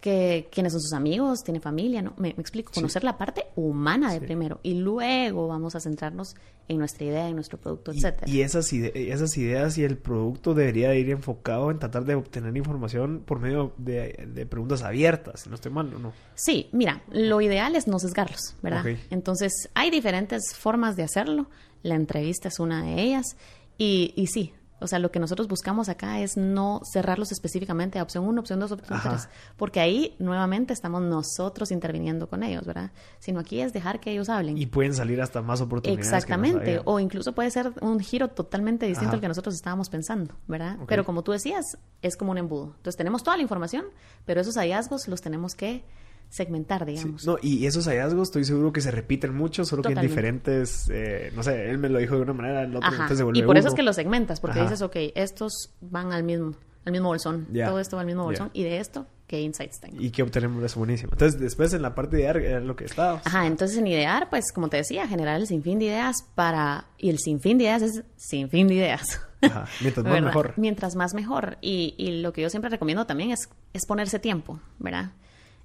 [0.00, 2.12] qué, quiénes son sus amigos, tiene familia, ¿no?
[2.16, 6.34] Me, me explico, conocer la parte humana de primero y luego vamos a centrarnos
[6.68, 8.30] en nuestra idea, en nuestro producto, Y, etcétera.
[8.30, 12.14] y esas, ide- esas ideas y el producto debería de ir enfocado en tratar de
[12.14, 16.12] obtener información por medio de, de preguntas abiertas, si no estoy mal o no.
[16.34, 18.84] Sí, mira, lo ideal es no sesgarlos, ¿verdad?
[19.10, 21.46] Entonces, hay diferentes formas de hacerlo.
[21.82, 23.36] La entrevista es una de ellas.
[23.78, 28.02] Y, y sí, o sea, lo que nosotros buscamos acá es no cerrarlos específicamente a
[28.02, 29.10] opción 1, opción 2, opción Ajá.
[29.10, 29.28] 3.
[29.56, 32.92] Porque ahí, nuevamente, estamos nosotros interviniendo con ellos, ¿verdad?
[33.18, 34.56] Sino aquí es dejar que ellos hablen.
[34.56, 36.10] Y pueden salir hasta más oportunidades.
[36.10, 39.16] no Exactamente, o incluso puede ser un giro totalmente distinto Ajá.
[39.16, 40.78] al que nosotros estábamos pensando, ¿verdad?
[40.86, 42.74] Pero como tú decías, es como un embudo.
[42.76, 43.86] Entonces tenemos toda la información,
[44.24, 45.84] pero esos hallazgos los tenemos que
[46.28, 47.26] segmentar, Sí, digamos.
[47.26, 51.32] No, y esos hallazgos estoy seguro que se repiten mucho, solo que en diferentes, eh,
[51.34, 53.42] no sé, él me lo dijo de una manera, el otro entonces se vuelve Y
[53.42, 54.68] por eso es que los segmentas, porque Ajá.
[54.68, 58.50] dices, ok, estos van al mismo, al mismo bolsón, todo esto va al mismo bolsón,
[58.52, 60.00] y de esto, ¿qué insights tengo?
[60.00, 60.78] ¿Y qué obtenemos de eso?
[60.78, 61.12] Buenísimo.
[61.12, 63.20] Entonces, después en la parte de idear, era lo que estaba.
[63.24, 66.86] Ajá, entonces en idear, pues como te decía, generar el sinfín de ideas para...
[66.98, 69.20] Y el sinfín de ideas es sinfín de ideas.
[69.42, 69.66] Ajá.
[69.80, 70.26] Mientras más ¿verdad?
[70.26, 70.54] mejor.
[70.56, 71.58] Mientras más mejor.
[71.60, 75.12] Y, y lo que yo siempre recomiendo también es, es ponerse tiempo, ¿verdad?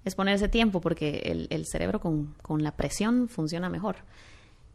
[0.05, 3.97] Es ponerse tiempo porque el, el cerebro con, con la presión funciona mejor.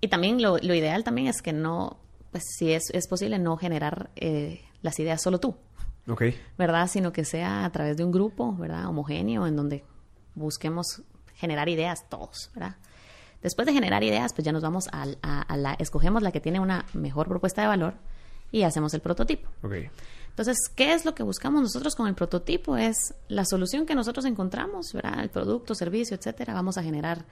[0.00, 1.98] Y también lo, lo ideal también es que no,
[2.30, 5.56] pues si es, es posible, no generar eh, las ideas solo tú,
[6.08, 6.22] Ok.
[6.56, 6.88] ¿verdad?
[6.88, 8.86] Sino que sea a través de un grupo, ¿verdad?
[8.86, 9.84] Homogéneo, en donde
[10.34, 11.02] busquemos
[11.34, 12.76] generar ideas todos, ¿verdad?
[13.42, 16.40] Después de generar ideas, pues ya nos vamos al- a, a la, escogemos la que
[16.40, 17.94] tiene una mejor propuesta de valor
[18.50, 19.48] y hacemos el prototipo.
[19.62, 19.74] Ok.
[20.38, 22.76] Entonces, ¿qué es lo que buscamos nosotros con el prototipo?
[22.76, 25.18] Es la solución que nosotros encontramos, ¿verdad?
[25.20, 26.54] El producto, servicio, etcétera.
[26.54, 27.24] Vamos a generar,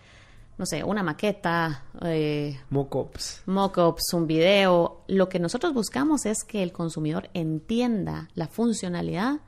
[0.59, 3.42] no sé, una maqueta, eh, Mockups.
[3.47, 5.03] mockups, un video.
[5.07, 9.38] Lo que nosotros buscamos es que el consumidor entienda la funcionalidad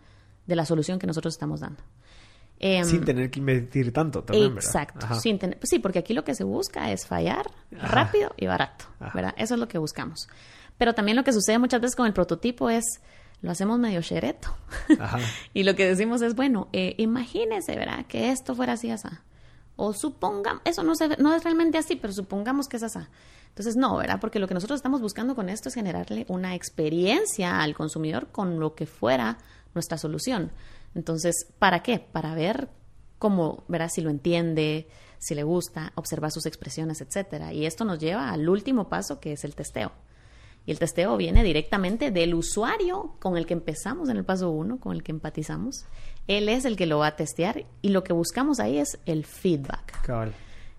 [0.47, 1.83] de la solución que nosotros estamos dando.
[2.61, 4.53] Em, Sin tener que invertir tanto también.
[4.53, 5.05] Exacto.
[5.21, 7.89] Sin tener- pues sí, porque aquí lo que se busca es fallar Ajá.
[7.89, 9.11] rápido y barato, Ajá.
[9.15, 9.35] ¿verdad?
[9.37, 10.29] Eso es lo que buscamos.
[10.77, 12.85] Pero también lo que sucede muchas veces con el prototipo es,
[13.43, 14.01] lo hacemos medio.
[14.99, 15.19] Ajá.
[15.55, 18.07] y lo que decimos es, bueno, eh, imagínese, ¿verdad?
[18.07, 19.09] Que esto fuera así, así.
[19.77, 22.99] O supongamos, eso no, se, no es realmente así, pero supongamos que es así.
[23.49, 24.19] Entonces, no, ¿verdad?
[24.21, 28.59] Porque lo que nosotros estamos buscando con esto es generarle una experiencia al consumidor con
[28.61, 29.39] lo que fuera
[29.75, 30.51] nuestra solución.
[30.95, 31.99] Entonces, ¿para qué?
[32.01, 32.69] Para ver
[33.19, 33.91] cómo, ¿verdad?
[33.93, 37.53] Si lo entiende, si le gusta, observar sus expresiones, etcétera.
[37.53, 39.93] Y esto nos lleva al último paso, que es el testeo.
[40.69, 44.79] Y el testeo viene directamente del usuario con el que empezamos en el paso uno,
[44.79, 45.87] con el que empatizamos.
[46.27, 49.25] Él es el que lo va a testear y lo que buscamos ahí es el
[49.25, 49.95] feedback.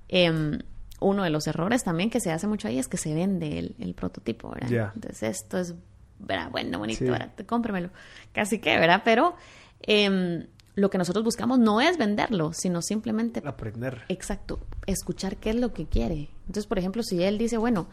[0.08, 0.60] Em,
[1.00, 3.76] uno de los errores también que se hace mucho ahí es que se vende el,
[3.80, 4.70] el prototipo, ¿verdad?
[4.70, 4.92] Ya.
[4.94, 5.74] Entonces esto es,
[6.20, 6.52] ¿verdad?
[6.52, 7.44] Bueno, bonito, Sí.
[7.46, 7.90] cómpremelo.
[8.32, 9.02] Casi que, ¿verdad?
[9.04, 9.34] Pero
[9.82, 14.04] em, lo que nosotros buscamos no es venderlo, sino simplemente Aprender.
[14.10, 16.30] Exacto, escuchar qué es lo que quiere.
[16.42, 17.88] Entonces, por ejemplo, si él dice, bueno,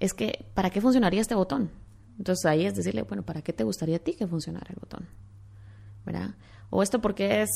[0.00, 1.70] es que, ¿para qué funcionaría este botón?
[2.18, 5.06] Entonces ahí es decirle, bueno, ¿para qué te gustaría a ti que funcionara el botón?
[6.04, 6.34] ¿Verdad?
[6.70, 7.50] O esto porque es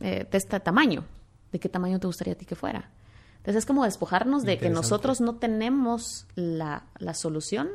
[0.00, 1.04] eh, de este tamaño.
[1.52, 2.90] ¿De qué tamaño te gustaría a ti que fuera?
[3.38, 7.68] Entonces es como despojarnos de que nosotros no tenemos la, la solución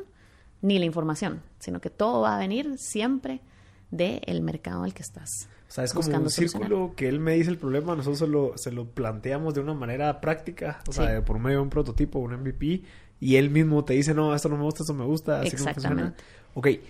[0.61, 3.41] ni la información, sino que todo va a venir siempre
[3.89, 5.47] del mercado al que estás.
[5.69, 8.57] O sea, es como un círculo que él me dice el problema, nosotros se lo,
[8.57, 10.97] se lo planteamos de una manera práctica, o Sí.
[10.99, 12.83] sea, por medio de un prototipo, un MVP,
[13.21, 15.57] y él mismo te dice, no, esto no me gusta, esto me gusta, así no
[15.71, 15.71] funciona.
[15.71, 16.23] Exactamente.
[16.55, 16.81] Ok, eh,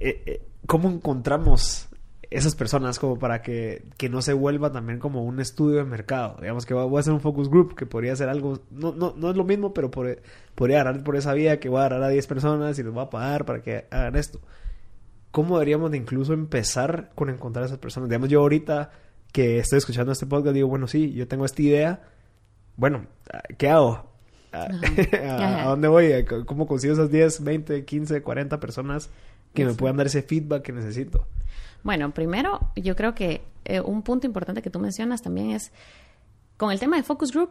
[0.00, 1.88] eh, ¿cómo encontramos
[2.30, 6.36] esas personas como para que, que no se vuelva también como un estudio de mercado?
[6.40, 9.30] Digamos que voy a hacer un focus group, que podría ser algo, no, no, no
[9.30, 10.20] es lo mismo, pero por-
[10.54, 13.04] podría agarrar por esa vía que voy a agarrar a 10 personas y les voy
[13.04, 14.40] a pagar para que hagan esto.
[15.30, 18.08] ¿cómo deberíamos de incluso empezar con encontrar a esas personas?
[18.08, 18.92] Digamos, yo ahorita
[19.32, 22.02] que estoy escuchando este podcast, digo, bueno, sí, yo tengo esta idea.
[22.76, 23.06] Bueno,
[23.58, 24.13] ¿qué hago?
[25.12, 25.62] ¿A, Ajá.
[25.62, 26.24] a dónde voy?
[26.46, 29.10] ¿Cómo consigo esas 10, 20, 15, 40 personas
[29.52, 31.26] que me puedan dar ese feedback que necesito?
[31.82, 35.70] Bueno, primero, yo creo que eh, un punto importante que tú mencionas también es,
[36.56, 37.50] con el tema de focus group,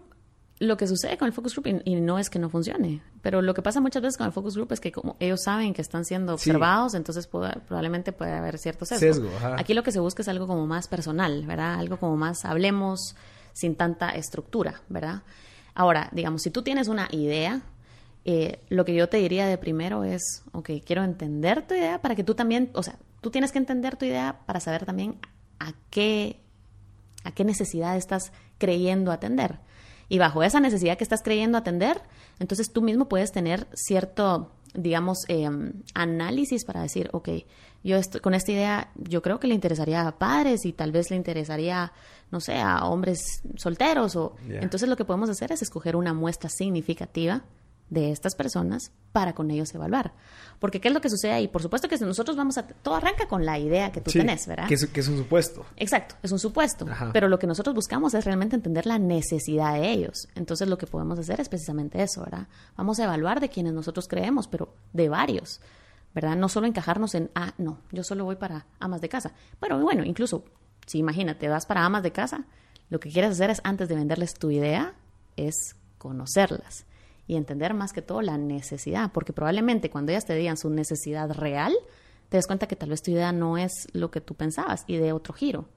[0.59, 3.41] lo que sucede con el focus group, y, y no es que no funcione, pero
[3.41, 5.81] lo que pasa muchas veces con el focus group es que como ellos saben que
[5.81, 6.49] están siendo Sí.
[6.49, 8.99] observados, entonces puede- probablemente puede haber cierto sesgo.
[9.13, 9.29] Sesgo.
[9.57, 11.75] Aquí lo que se busca es algo como más personal, ¿verdad?
[11.75, 13.15] Algo como más, hablemos,
[13.53, 15.21] sin tanta estructura, ¿verdad?
[15.75, 17.61] Ahora, digamos, si tú tienes una idea,
[18.25, 22.15] eh, lo que yo te diría de primero es, ok, quiero entender tu idea para
[22.15, 25.17] que tú también, o sea, tú tienes que entender tu idea para saber también
[25.59, 26.39] a qué,
[27.23, 29.59] a qué necesidad estás creyendo atender.
[30.09, 32.01] Y bajo esa necesidad que estás creyendo atender,
[32.39, 35.49] entonces tú mismo puedes tener cierto, digamos, eh,
[35.93, 37.29] análisis para decir, ok,
[37.83, 41.09] yo estoy, con esta idea, yo creo que le interesaría a padres y tal vez
[41.09, 41.91] le interesaría,
[42.31, 44.15] no sé, a hombres solteros.
[44.15, 44.61] O, Yeah.
[44.61, 47.43] Entonces lo que podemos hacer es escoger una muestra significativa
[47.93, 50.13] de estas personas para con ellos evaluar.
[50.59, 51.47] Porque ¿qué es lo que sucede ahí?
[51.47, 52.63] Por supuesto que si nosotros vamos a...
[52.63, 54.67] Todo arranca con la idea que tú Sí, tenés, ¿verdad?
[54.67, 55.65] Que es, que es un supuesto.
[55.77, 57.11] Exacto, es un supuesto, Ajá.
[57.13, 60.27] pero lo que nosotros buscamos es realmente entender la necesidad de ellos.
[60.35, 62.47] Entonces lo que podemos hacer es precisamente eso, ¿verdad?
[62.75, 65.61] Vamos a evaluar de quienes nosotros creemos, pero de varios,
[66.15, 66.35] ¿verdad?
[66.35, 69.33] No solo encajarnos en, ah, no, yo solo voy para amas de casa.
[69.59, 70.45] Pero bueno, incluso
[70.87, 72.45] si imagínate, vas para amas de casa,
[72.89, 74.95] lo que quieres hacer es antes de venderles tu idea,
[75.37, 76.85] es conocerlas
[77.27, 81.31] y entender más que todo la necesidad, porque probablemente cuando ellas te digan su necesidad
[81.31, 81.73] real,
[82.29, 84.97] te das cuenta que tal vez tu idea no es lo que tú pensabas y
[84.97, 85.69] de otro giro.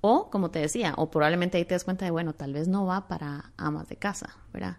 [0.00, 2.84] O, como te decía, o probablemente ahí te das cuenta de, bueno, tal vez no
[2.86, 4.78] va para amas de casa, ¿verdad?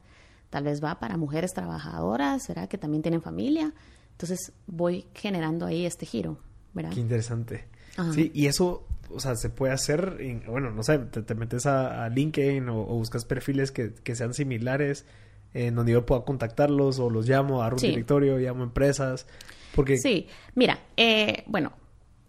[0.49, 2.67] Tal vez va para mujeres trabajadoras, ¿verdad?
[2.67, 3.73] Que también tienen familia.
[4.11, 6.37] Entonces voy generando ahí este giro,
[6.73, 6.91] ¿verdad?
[6.93, 7.67] Qué interesante.
[7.97, 8.11] Ajá.
[8.13, 11.65] Sí, y eso, o sea, se puede hacer, en- bueno, no sé, te, te metes
[11.65, 15.05] a, a LinkedIn o, o buscas perfiles que, que sean similares,
[15.53, 17.87] en donde yo pueda contactarlos o los llamo, agarro un Sí.
[17.89, 19.25] directorio, llamo empresas,
[19.75, 19.97] porque...
[19.97, 21.73] Sí, mira, eh, bueno,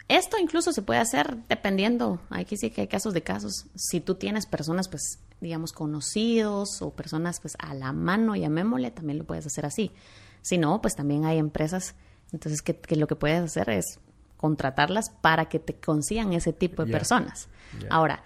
[0.09, 4.15] esto incluso se puede hacer dependiendo, aquí sí que hay casos de casos, si tú
[4.17, 9.47] tienes personas, pues, digamos, conocidos o personas, pues, a la mano, llamémosle, también lo puedes
[9.47, 9.91] hacer así.
[10.43, 11.95] Si no, pues también hay empresas,
[12.33, 13.99] entonces, que, que lo que puedes hacer es
[14.37, 17.49] contratarlas para que te consigan ese tipo de personas.
[17.89, 18.23] Ahora,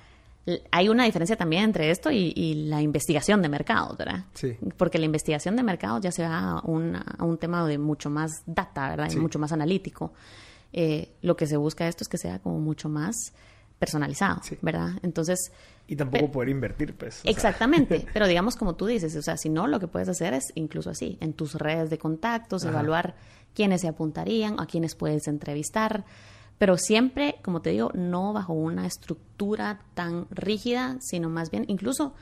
[0.70, 4.24] hay una diferencia también entre esto y, y la investigación de mercados, ¿verdad?
[4.34, 4.56] Sí.
[4.76, 8.10] Porque la investigación de mercados ya se va a, una- a un tema de mucho
[8.10, 9.10] más data, ¿verdad?
[9.12, 10.12] Y mucho más analítico.
[10.72, 13.32] Eh, lo que se busca esto es que sea como mucho más
[13.78, 14.58] personalizado, Sí.
[14.60, 14.90] ¿verdad?
[15.02, 15.52] Entonces,
[15.86, 17.16] Y tampoco poder invertir, pues.
[17.16, 18.04] sea, exactamente.
[18.12, 20.90] Pero digamos como tú dices, o sea, si no, lo que puedes hacer es incluso
[20.90, 22.72] así, en tus redes de contactos, Ajá.
[22.72, 23.14] evaluar
[23.54, 26.04] quiénes se apuntarían, a quiénes puedes entrevistar.
[26.58, 32.14] Pero siempre, como te digo, no bajo una estructura tan rígida, sino más bien, incluso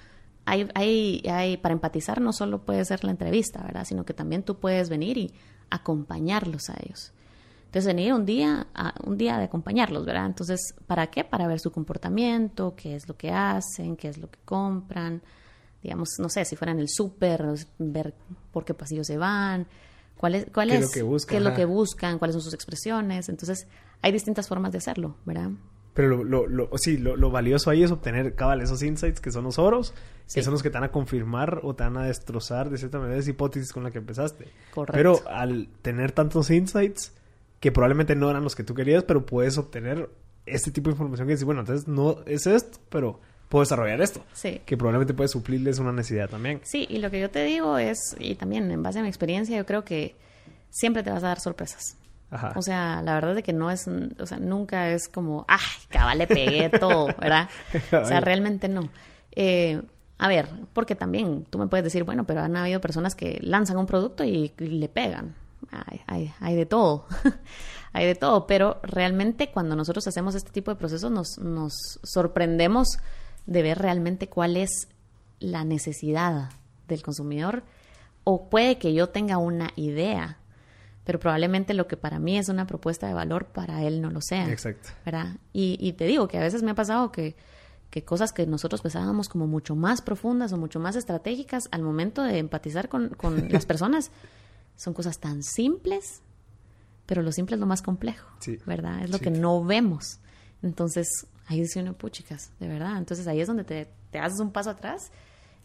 [0.45, 3.85] hay, hay, hay, para empatizar no solo puede ser la entrevista, ¿verdad?
[3.87, 5.33] Sino que también tú puedes venir y
[5.71, 7.13] acompañarlos a ellos.
[7.67, 10.27] Entonces, venir un día, a- un día de acompañarlos, ¿verdad?
[10.27, 11.25] Entonces, ¿para qué?
[11.25, 15.23] Para ver su comportamiento, qué es lo que hacen, qué es lo que compran,
[15.83, 17.45] digamos, no sé, si fueran el súper,
[17.79, 18.15] ver
[18.53, 19.67] por qué pasillos se van,
[20.17, 21.29] cuál es, cuál ¿Qué es es, lo que buscan?
[21.33, 23.29] qué es lo que buscan, cuáles son sus expresiones.
[23.29, 23.67] Entonces,
[24.03, 25.51] hay distintas formas de hacerlo, ¿verdad?
[25.95, 29.31] Pero lo, lo, lo- sí, lo, lo valioso ahí es obtener cabal esos insights que
[29.33, 29.95] son los oros,
[30.27, 30.41] Sí.
[30.41, 32.99] que son los que te van a confirmar o te van a destrozar de cierta
[32.99, 34.49] manera esa hipótesis con la que empezaste.
[34.75, 34.93] Correcto.
[34.93, 37.15] Pero al tener tantos insights,
[37.61, 40.11] que probablemente no eran los que tú querías, pero puedes obtener
[40.45, 44.25] este tipo de información que dices, bueno, entonces no es esto, pero puedo desarrollar esto.
[44.33, 44.61] Sí.
[44.65, 46.61] Que probablemente puede suplirles una necesidad también.
[46.65, 49.57] Sí, y lo que yo te digo es, y también en base a mi experiencia,
[49.57, 50.17] yo creo que
[50.71, 51.97] siempre te vas a dar sorpresas.
[52.31, 52.53] Ajá.
[52.57, 56.19] O sea, la verdad de que no es, o sea, nunca es como, ay, cabal,
[56.19, 57.49] le pegué todo, ¿verdad?
[57.93, 58.89] O sea, realmente no.
[59.33, 59.81] Eh,
[60.19, 63.77] a ver, porque también tú me puedes decir, bueno, pero han habido personas que lanzan
[63.77, 65.35] un producto y, y le pegan.
[65.71, 67.07] Hay, hay, hay de todo,
[67.93, 72.99] hay de todo, pero realmente cuando nosotros hacemos este tipo de procesos nos, nos sorprendemos
[73.47, 74.89] de ver realmente cuál es
[75.41, 76.51] la necesidad
[76.89, 77.63] del consumidor
[78.25, 80.39] o puede que yo tenga una idea,
[81.05, 84.21] pero probablemente lo que para mí es una propuesta de valor para él no lo
[84.21, 84.51] sea.
[84.51, 84.89] Exacto.
[85.05, 85.37] ¿verdad?
[85.53, 87.37] Y, y te digo que a veces me ha pasado que,
[87.91, 92.23] que cosas que nosotros pensábamos como mucho más profundas o mucho más estratégicas al momento
[92.23, 94.11] de empatizar con, con las personas
[94.77, 96.21] son cosas tan simples,
[97.07, 98.59] pero lo simple es lo más complejo, Sí.
[98.67, 99.05] ¿verdad?
[99.05, 99.25] Es lo Sí.
[99.25, 100.19] que no vemos.
[100.63, 101.07] Entonces,
[101.47, 102.99] ahí dice uno, puchicas, de verdad.
[102.99, 105.11] Entonces ahí es donde te, te haces un paso atrás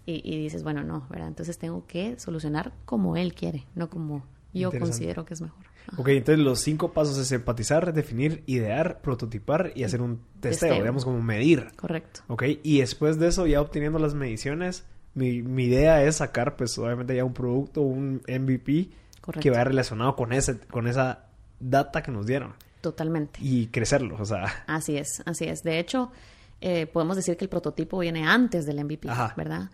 [0.06, 1.28] y, y dices, bueno, no, ¿verdad?
[1.28, 5.60] Entonces tengo que solucionar como él quiere, no como yo considero que es mejor.
[5.88, 6.02] Ajá.
[6.02, 10.74] Ok, entonces los cinco pasos es empatizar, definir, idear, prototipar y hacer un testeo, Testeo.
[10.76, 11.68] digamos como medir.
[11.76, 12.22] Correcto.
[12.28, 16.78] Ok, y después de eso, ya obteniendo las mediciones, mi, mi idea es sacar, pues
[16.78, 18.90] obviamente ya un producto, un MVP
[19.22, 19.42] Correcto.
[19.42, 21.26] que vaya relacionado con, ese, con esa
[21.60, 23.40] data que nos dieron Totalmente.
[23.42, 25.64] y crecerlo, o sea, Así es, así es.
[25.64, 26.12] De hecho,
[26.60, 29.34] eh, podemos decir que el prototipo viene antes del MVP, Ajá.
[29.38, 29.70] ¿verdad?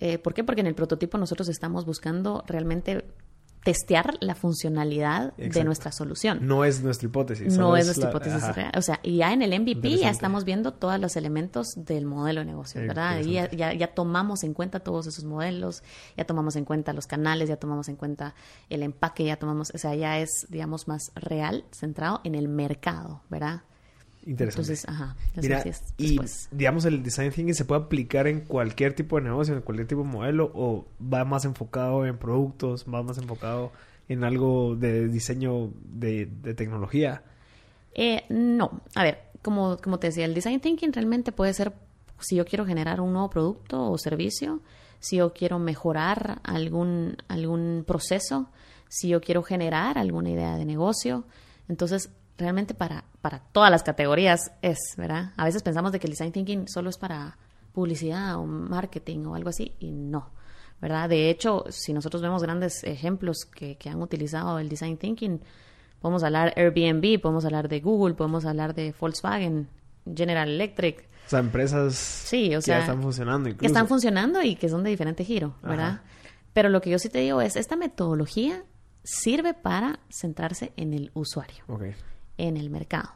[0.00, 0.42] Eh, ¿Por qué?
[0.44, 3.04] Porque en el prototipo nosotros estamos buscando realmente
[3.64, 6.40] testear la funcionalidad de nuestra solución.
[6.46, 7.56] No es nuestra hipótesis.
[7.56, 8.52] No es nuestra la- hipótesis ajá.
[8.52, 8.72] real.
[8.76, 12.46] O sea, ya en el MVP ya estamos viendo todos los elementos del modelo de
[12.46, 13.20] negocio, Eh, ¿verdad?
[13.20, 15.82] Y ya, ya, ya tomamos en cuenta todos esos modelos,
[16.16, 18.34] ya tomamos en cuenta los canales, ya tomamos en cuenta
[18.68, 23.22] el empaque, ya tomamos, o sea, ya es, digamos, más real, centrado en el mercado,
[23.30, 23.62] ¿verdad?
[24.24, 24.72] Interesante.
[24.72, 25.64] Entonces, ajá, Mira,
[25.98, 26.20] y
[26.52, 30.02] digamos, el design thinking se puede aplicar en cualquier tipo de negocio, en cualquier tipo
[30.02, 33.72] de modelo, o va más enfocado en productos, va más enfocado
[34.08, 37.22] en algo de diseño de, de tecnología.
[37.94, 41.72] Eh, no, a ver, como, como te decía, el design thinking realmente puede ser
[42.20, 44.60] si yo quiero generar un nuevo producto o servicio,
[45.00, 48.48] si yo quiero mejorar algún, algún proceso,
[48.88, 51.24] si yo quiero generar alguna idea de negocio.
[51.68, 55.32] Entonces, realmente para, para todas las categorías es, ¿verdad?
[55.36, 57.36] A veces pensamos de que el design thinking solo es para
[57.72, 60.30] publicidad o marketing o algo así, y no.
[60.80, 61.08] ¿verdad?
[61.08, 65.40] De hecho, si nosotros vemos grandes ejemplos que, que han utilizado el design thinking,
[66.00, 69.68] podemos hablar Airbnb, podemos hablar de Google, podemos hablar de Volkswagen,
[70.12, 73.60] General Electric, O sea, empresas Sí, o que sea, ya están funcionando incluso.
[73.60, 75.88] que están funcionando y que son de diferente giro, ¿verdad?
[75.88, 76.02] Ajá.
[76.52, 78.64] Pero lo que yo sí te digo es, esta metodología
[79.04, 81.84] sirve para centrarse en el usuario, Ok.
[82.38, 83.10] En el mercado.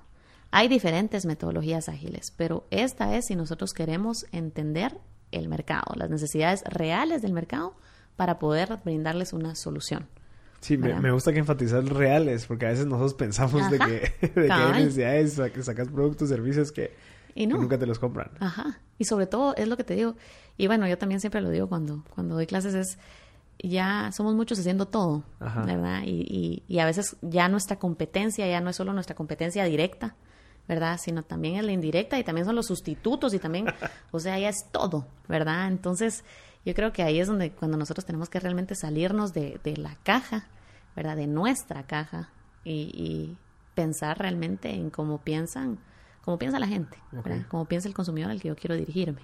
[0.50, 4.98] Hay diferentes metodologías ágiles, pero esta es si nosotros queremos entender
[5.32, 7.74] el mercado, las necesidades reales del mercado
[8.16, 10.08] para poder brindarles una solución.
[10.60, 14.46] Sí, me, me gusta que enfatizar reales, porque a veces nosotros pensamos de que, de
[14.46, 16.94] que hay necesidades, que sacas productos, servicios que,
[17.34, 17.56] Y no.
[17.56, 18.30] que nunca te los compran.
[18.40, 18.80] Ajá.
[18.98, 20.16] Y sobre todo es lo que te digo.
[20.56, 22.98] Y bueno, yo también siempre lo digo cuando, cuando doy clases es
[23.58, 25.62] ya somos muchos haciendo todo, Ajá.
[25.62, 26.02] ¿verdad?
[26.04, 30.16] Y, y, y a veces ya nuestra competencia ya no es solo nuestra competencia directa,
[30.68, 30.98] ¿verdad?
[31.02, 33.66] Sino también es la indirecta y también son los sustitutos y también,
[34.10, 35.68] o sea, ya es todo, ¿verdad?
[35.68, 36.24] Entonces,
[36.64, 39.96] yo creo que ahí es donde cuando nosotros tenemos que realmente salirnos de, de la
[40.02, 40.48] caja,
[40.94, 41.16] ¿verdad?
[41.16, 42.30] De nuestra caja
[42.64, 43.38] y, y
[43.74, 45.78] pensar realmente en cómo piensan,
[46.26, 47.38] cómo piensa la gente, ¿verdad?
[47.38, 47.46] Ok.
[47.48, 49.20] Cómo piensa el consumidor al que yo quiero dirigirme.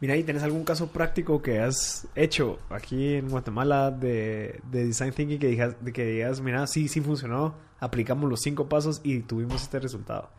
[0.00, 5.12] Mira, ¿y tenés algún caso práctico que has hecho aquí en Guatemala de, de design
[5.12, 9.20] thinking que digas, de que digas, mira, sí, sí funcionó, aplicamos los cinco pasos y
[9.20, 10.30] tuvimos este resultado?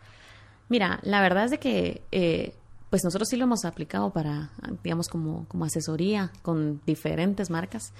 [0.69, 2.56] Mira, la verdad es de que eh,
[2.89, 4.49] pues nosotros sí lo hemos aplicado para,
[4.84, 7.93] digamos, como, como asesoría con diferentes marcas.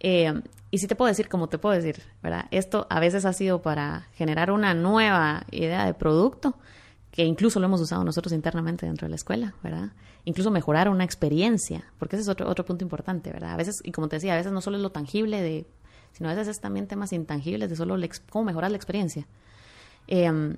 [0.00, 2.46] Eh, y sí te puedo decir, como te puedo decir, ¿verdad?
[2.50, 6.56] Esto a veces ha sido para generar una nueva idea de producto,
[7.10, 9.92] que incluso lo hemos usado nosotros internamente dentro de la escuela, ¿verdad?
[10.24, 13.52] Incluso mejorar una experiencia, porque ese es otro, otro punto importante, ¿verdad?
[13.52, 15.66] A veces, y como te decía, a veces no solo es lo tangible de,
[16.12, 17.96] sino a veces es también temas intangibles de solo
[18.30, 19.26] cómo mejorar la experiencia.
[20.06, 20.56] Eh,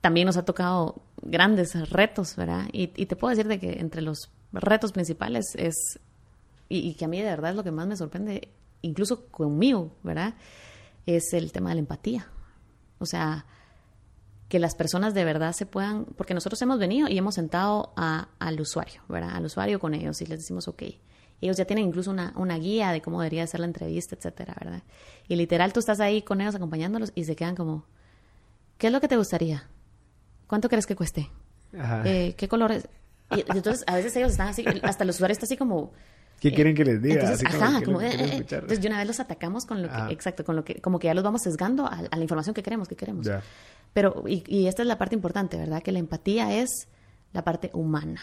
[0.00, 2.66] también nos ha tocado grandes retos, ¿verdad?
[2.72, 6.00] Y, y te puedo decir de que entre los retos principales es,
[6.68, 8.48] y, y que a mí de verdad es lo que más me sorprende,
[8.80, 10.34] incluso conmigo, ¿verdad?
[11.06, 12.26] Es el tema de la empatía.
[12.98, 13.46] O sea,
[14.52, 18.28] que las personas de verdad se puedan, porque nosotros hemos venido y hemos sentado a-
[18.38, 19.30] al usuario, ¿verdad?
[19.34, 20.82] Al usuario con ellos y les decimos, ok,
[21.40, 24.82] ellos ya tienen incluso una, una guía de cómo debería ser la entrevista, etcétera, ¿verdad?
[25.26, 27.86] Y literal tú estás ahí con ellos acompañándolos y se quedan como,
[28.76, 29.70] ¿qué es lo que te gustaría?
[30.46, 31.30] ¿Cuánto crees que cueste?
[31.74, 32.02] Ajá.
[32.04, 32.86] Eh, ¿Qué colores?
[33.30, 35.92] Y, y entonces a veces ellos están así, hasta el usuario está así como...
[36.42, 37.14] ¿Qué eh, quieren que les diga?
[37.22, 39.64] Entonces, Así como, ajá, ¿qué como, les- eh, eh, entonces de una vez los atacamos
[39.64, 40.10] con lo que, Ajá.
[40.10, 42.62] exacto, con lo que, como que ya los vamos sesgando a, a la información que
[42.62, 43.28] queremos, que queremos.
[43.94, 45.82] Pero, y, y esta es la parte importante, ¿verdad?
[45.82, 46.88] Que la empatía es
[47.32, 48.20] la parte humana,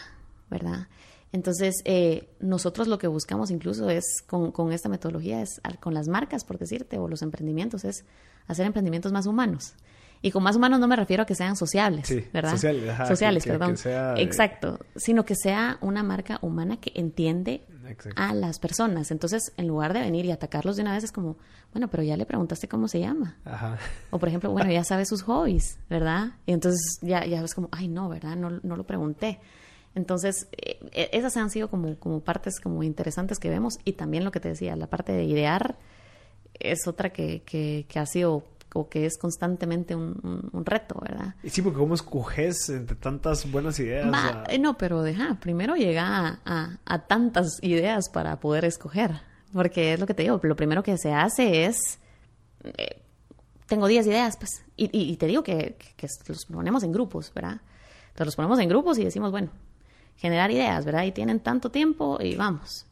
[0.50, 0.86] ¿verdad?
[1.32, 6.08] Entonces, eh, nosotros lo que buscamos incluso es, con, con esta metodología, es con las
[6.08, 8.04] marcas, por decirte, o los emprendimientos, es
[8.48, 9.74] hacer emprendimientos más humanos.
[10.22, 12.50] Y con más humanos no me refiero a que sean sociables, Sí, ¿verdad?
[12.50, 13.70] sociales, ajá, Sociales, que- perdón.
[13.70, 14.78] que sea de- Exacto.
[14.96, 18.20] Sino que sea una marca humana que entiende Exacto.
[18.20, 19.10] a las personas.
[19.10, 21.36] Entonces, en lugar de venir y atacarlos de una vez, es como,
[21.72, 23.36] bueno, pero ya le preguntaste cómo se llama.
[23.44, 23.78] Ajá.
[24.10, 26.32] O por ejemplo, bueno, ya sabes sus hobbies, ¿verdad?
[26.46, 28.36] Y entonces ya, ya ves como, ay, no, ¿verdad?
[28.36, 29.40] No, no lo pregunté.
[29.94, 33.78] Entonces, eh, eh, esas han sido como, como partes como interesantes que vemos.
[33.84, 35.76] Y también lo que te decía, la parte de idear
[36.58, 38.44] es otra que, que, que ha sido
[38.74, 41.34] o que es constantemente un, un- un reto, ¿verdad?
[41.42, 44.10] Y sí, porque ¿cómo escoges entre tantas buenas ideas?
[44.12, 48.64] Va, a- eh, no, pero deja, primero llega a, a- a tantas ideas para poder
[48.64, 49.12] escoger,
[49.52, 51.98] porque es lo que te digo, lo primero que se hace es,
[52.64, 53.02] eh,
[53.66, 57.32] tengo 10 ideas, pues, y, y- y te digo que, que los ponemos en grupos,
[57.34, 57.60] ¿verdad?
[58.08, 59.50] Entonces los ponemos en grupos y decimos, bueno,
[60.16, 61.04] generar ideas, ¿verdad?
[61.04, 62.86] Y tienen tanto tiempo y vamos.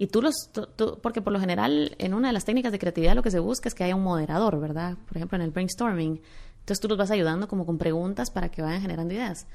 [0.00, 2.78] Y tú los, tú- tú- porque por lo general en una de las técnicas de
[2.78, 4.96] creatividad lo que se busca es que haya un moderador, ¿verdad?
[5.06, 6.22] Por ejemplo, en el brainstorming.
[6.60, 9.46] Entonces tú los vas ayudando como con preguntas para que vayan generando ideas.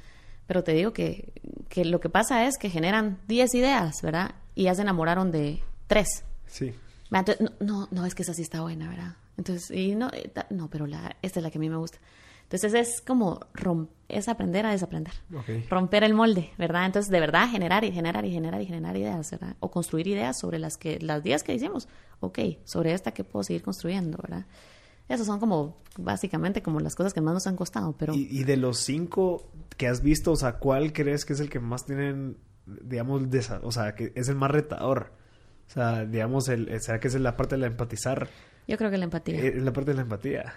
[0.45, 1.33] Pero te digo que,
[1.67, 4.35] que lo que pasa es que generan 10 ideas, ¿verdad?
[4.53, 6.07] Y ya se enamoraron de 3.
[6.45, 6.73] Sí.
[7.11, 9.15] Entonces, no, no, no, es que esa sí está buena, ¿verdad?
[9.37, 11.97] Entonces, y no, eh, no, pero la, esta es la que a mí me gusta.
[12.45, 13.39] Entonces es como
[14.07, 15.13] es aprender a desaprender.
[15.69, 16.85] Romper el molde, ¿verdad?
[16.85, 19.55] Entonces, de verdad, generar y generar y generar y generar ideas, ¿verdad?
[19.59, 21.87] O construir ideas sobre las que, las ideas que hicimos.
[22.19, 24.45] Ok, sobre esta que puedo seguir construyendo, ¿verdad?
[25.09, 28.13] Esos son como, básicamente, como las cosas que más nos han costado, pero...
[28.13, 31.49] Y, y de los cinco que has visto, o sea, ¿cuál crees que es el
[31.49, 33.23] que más tienen, digamos,
[33.63, 35.11] o sea, que es el más retador?
[35.67, 38.29] O sea, digamos, el, ¿será que es la parte de la empatizar?
[38.67, 39.39] Yo creo que la empatía.
[39.39, 40.53] Eh, Es la parte de la empatía.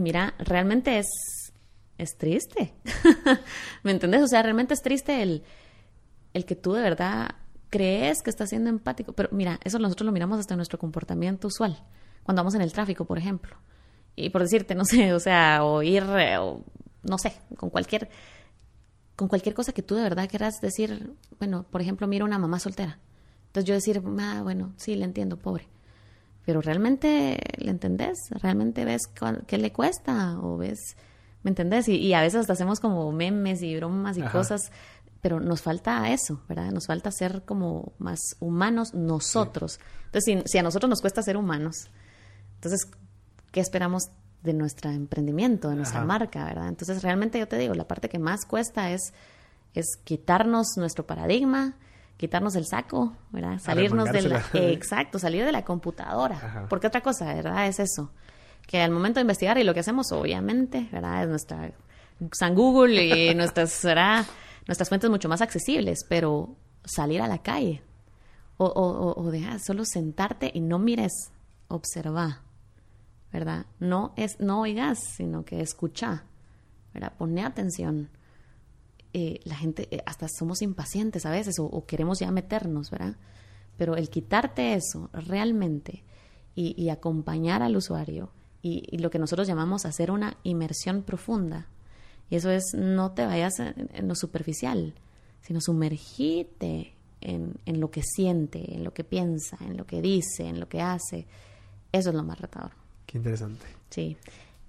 [0.00, 1.52] Y mira, realmente es,
[1.98, 2.72] es triste.
[3.82, 4.22] ¿Me entendés?
[4.22, 5.42] O sea, realmente es triste el,
[6.32, 7.32] el que tú de verdad
[7.68, 9.12] crees que estás siendo empático.
[9.12, 11.84] Pero mira, eso nosotros lo miramos hasta en nuestro comportamiento usual.
[12.22, 13.58] Cuando vamos en el tráfico, por ejemplo.
[14.16, 16.64] Y por decirte, no sé, o sea, o ir, eh, o
[17.02, 18.08] no sé, con cualquier,
[19.16, 22.58] con cualquier cosa que tú de verdad quieras decir, bueno, por ejemplo, miro una mamá
[22.58, 23.00] soltera.
[23.48, 25.68] Entonces yo decir, ah, bueno, sí, le entiendo, pobre
[26.44, 29.02] pero realmente le entendés, realmente ves
[29.46, 30.96] qué le cuesta o ves,
[31.42, 31.88] ¿me entendés?
[31.88, 34.32] Y, y a veces hasta hacemos como memes y bromas y Ajá.
[34.32, 34.72] cosas,
[35.20, 36.70] pero nos falta eso, ¿verdad?
[36.70, 39.78] Nos falta ser como más humanos nosotros.
[40.06, 41.90] Entonces, si, si a nosotros nos cuesta ser humanos,
[42.54, 42.90] entonces,
[43.52, 44.10] ¿qué esperamos
[44.42, 46.06] de nuestro emprendimiento, de nuestra Ajá.
[46.06, 46.68] marca, verdad?
[46.68, 49.12] Entonces, realmente yo te digo, la parte que más cuesta es,
[49.74, 51.76] es quitarnos nuestro paradigma,
[52.20, 53.58] quitarnos el saco, ¿verdad?
[53.58, 54.44] Salirnos de la...
[54.52, 56.36] Exacto, salir de la computadora.
[56.36, 56.66] Ajá.
[56.68, 57.66] Porque otra cosa, ¿verdad?
[57.66, 58.12] Es eso.
[58.66, 61.22] Que al momento de investigar y lo que hacemos, obviamente, ¿verdad?
[61.22, 61.72] Es nuestra
[62.32, 64.26] San Google y nuestras, ¿verdad?
[64.66, 66.54] Nuestras fuentes mucho más accesibles, pero
[66.84, 67.82] salir a la calle
[68.58, 71.32] o, o, o, o dejar solo sentarte y no mires,
[71.68, 72.42] observa,
[73.32, 73.64] ¿verdad?
[73.78, 76.24] No es, no oigas, sino que escucha,
[76.92, 77.14] ¿verdad?
[77.16, 78.10] Pone atención.
[79.12, 83.16] Eh, la gente, eh, hasta somos impacientes a veces o, o queremos ya meternos, ¿verdad?
[83.76, 86.04] Pero el quitarte eso realmente
[86.54, 88.30] y, y acompañar al usuario
[88.62, 91.66] y, y lo que nosotros llamamos hacer una inmersión profunda,
[92.28, 94.94] y eso es no te vayas en, en lo superficial,
[95.42, 100.46] sino sumergite en, en lo que siente, en lo que piensa, en lo que dice,
[100.46, 101.26] en lo que hace.
[101.92, 102.70] Eso es lo más retador.
[103.06, 103.66] Qué interesante.
[103.90, 104.16] Sí.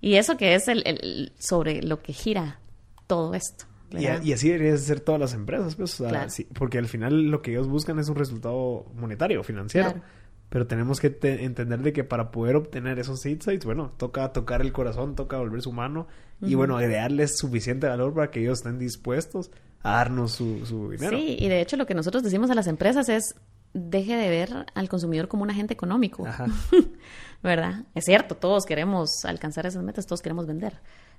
[0.01, 2.59] Y eso que es el, el- sobre lo que gira
[3.07, 3.65] todo esto.
[3.99, 6.29] Y, y así deberían ser todas las empresas, pues, o sea, Claro.
[6.29, 9.91] sí, porque al final lo que ellos buscan es un resultado monetario, financiero.
[9.91, 10.05] Claro.
[10.49, 14.61] Pero tenemos que te- entender de que para poder obtener esos insights, bueno, toca tocar
[14.61, 16.07] el corazón, toca volverse humano
[16.41, 19.49] y bueno, agregarles suficiente valor para que ellos estén dispuestos
[19.81, 21.15] a darnos su, su dinero.
[21.17, 23.33] Sí, y de hecho lo que nosotros decimos a las empresas es
[23.73, 26.27] deje de ver al consumidor como un agente económico.
[26.27, 26.47] Ajá.
[27.43, 27.85] ¿Verdad?
[27.95, 30.73] Es cierto, todos queremos alcanzar esas metas, todos queremos vender,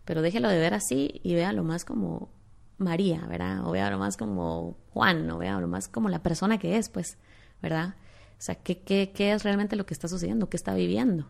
[0.05, 2.31] pero déjelo de ver así y véalo más como
[2.79, 3.67] María, ¿verdad?
[3.67, 7.19] O véalo más como Juan, o véalo más como la persona que es, pues,
[7.63, 7.95] ¿verdad?
[8.33, 10.49] O sea, ¿qué, qué, qué es realmente lo que está sucediendo?
[10.49, 11.29] ¿Qué está viviendo?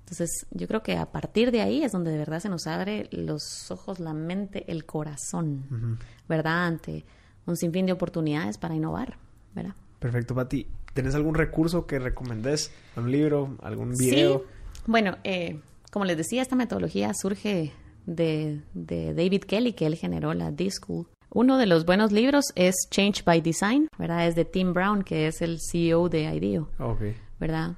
[0.00, 3.08] Entonces, yo creo que a partir de ahí es donde de verdad se nos abre
[3.10, 6.66] los ojos, la mente, el corazón, ¿verdad?
[6.66, 7.06] Ante
[7.46, 9.16] un sinfín de oportunidades para innovar,
[9.54, 9.74] ¿verdad?
[9.98, 10.66] Perfecto, Pati.
[10.92, 12.70] ¿Tenés algún recurso que recomendés?
[12.96, 13.56] ¿Un libro?
[13.62, 14.38] ¿Algún video?
[14.38, 14.82] Sí.
[14.86, 17.72] Bueno, eh, como les decía, esta metodología surge
[18.06, 21.06] de, de David Kelly, que él generó la D-School.
[21.30, 24.26] Uno de los buenos libros es Change by Design, ¿verdad?
[24.28, 27.02] Es de Tim Brown, que es el CEO de IDEO, Ok.
[27.40, 27.72] ¿verdad?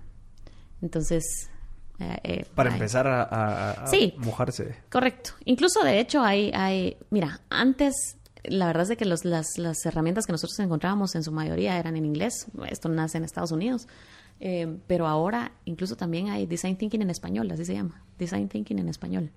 [0.82, 1.48] Entonces...
[1.98, 4.14] eh, eh, Para empezar a, a- a Sí.
[4.18, 4.74] mojarse.
[4.90, 5.30] Correcto.
[5.46, 7.94] Incluso, de hecho, hay, hay, mira, antes,
[8.44, 11.78] la verdad es de que los- las, las herramientas que nosotros encontrábamos en su mayoría
[11.78, 12.46] eran en inglés.
[12.68, 13.88] Esto nace en Estados Unidos.
[14.38, 18.02] Eh, pero ahora incluso también hay Design Thinking en español, así se llama.
[18.18, 19.30] Design Thinking en español.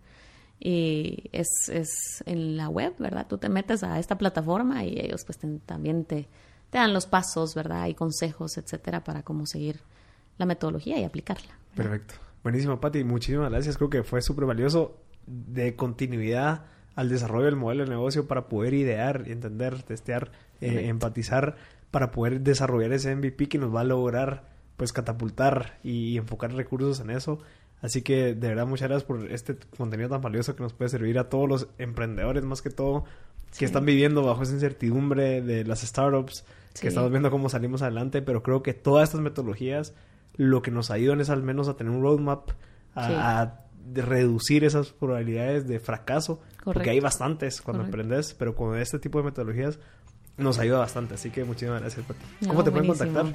[0.59, 3.27] Y es, es en la web, ¿verdad?
[3.29, 6.27] Tú te metes a esta plataforma y ellos pues te- también te,
[6.69, 7.87] te dan los pasos, ¿verdad?
[7.87, 9.79] Y consejos, etcétera, para cómo seguir
[10.37, 11.57] la metodología y aplicarla.
[11.75, 12.15] Perfecto.
[12.43, 13.03] Buenísimo, Pati.
[13.03, 13.77] Muchísimas gracias.
[13.77, 14.97] Creo que fue súper valioso
[15.27, 21.55] de continuidad al desarrollo del modelo de negocio para poder idear, entender, testear, eh, empatizar,
[21.91, 26.99] para poder desarrollar ese MVP que nos va a lograr pues catapultar y, enfocar recursos
[27.01, 27.39] en eso.
[27.81, 31.17] Así que de verdad muchas gracias por este contenido tan valioso que nos puede servir
[31.19, 33.05] a todos los emprendedores más que todo
[33.51, 33.65] que Sí.
[33.65, 36.81] están viviendo bajo esa incertidumbre de las startups, Sí.
[36.81, 39.93] que estamos viendo cómo salimos adelante, pero creo que todas estas metodologías
[40.35, 42.51] lo que nos ayudan es al menos a tener un roadmap,
[42.95, 43.13] a, Sí.
[43.15, 48.01] a de reducir esas probabilidades de fracaso, porque hay bastantes cuando Correcto.
[48.01, 49.79] emprendes, pero con este tipo de metodologías
[50.37, 51.15] nos ayuda bastante.
[51.15, 52.19] Así que muchísimas gracias, Pati.
[52.41, 53.25] ¿Cómo No, te pueden contactar?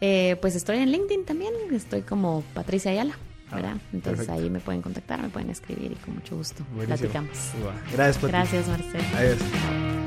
[0.00, 3.18] Eh, pues estoy en LinkedIn también, estoy como Patricia Ayala,
[3.52, 3.76] ¿verdad?
[3.92, 4.32] Entonces perfecto.
[4.32, 6.96] ahí me pueden contactar, me pueden escribir y con mucho gusto Buenísimo.
[7.10, 7.52] platicamos.
[7.92, 8.32] Gracias, Pati.
[8.32, 9.04] Gracias, Marcelo.
[9.16, 9.99] Adiós.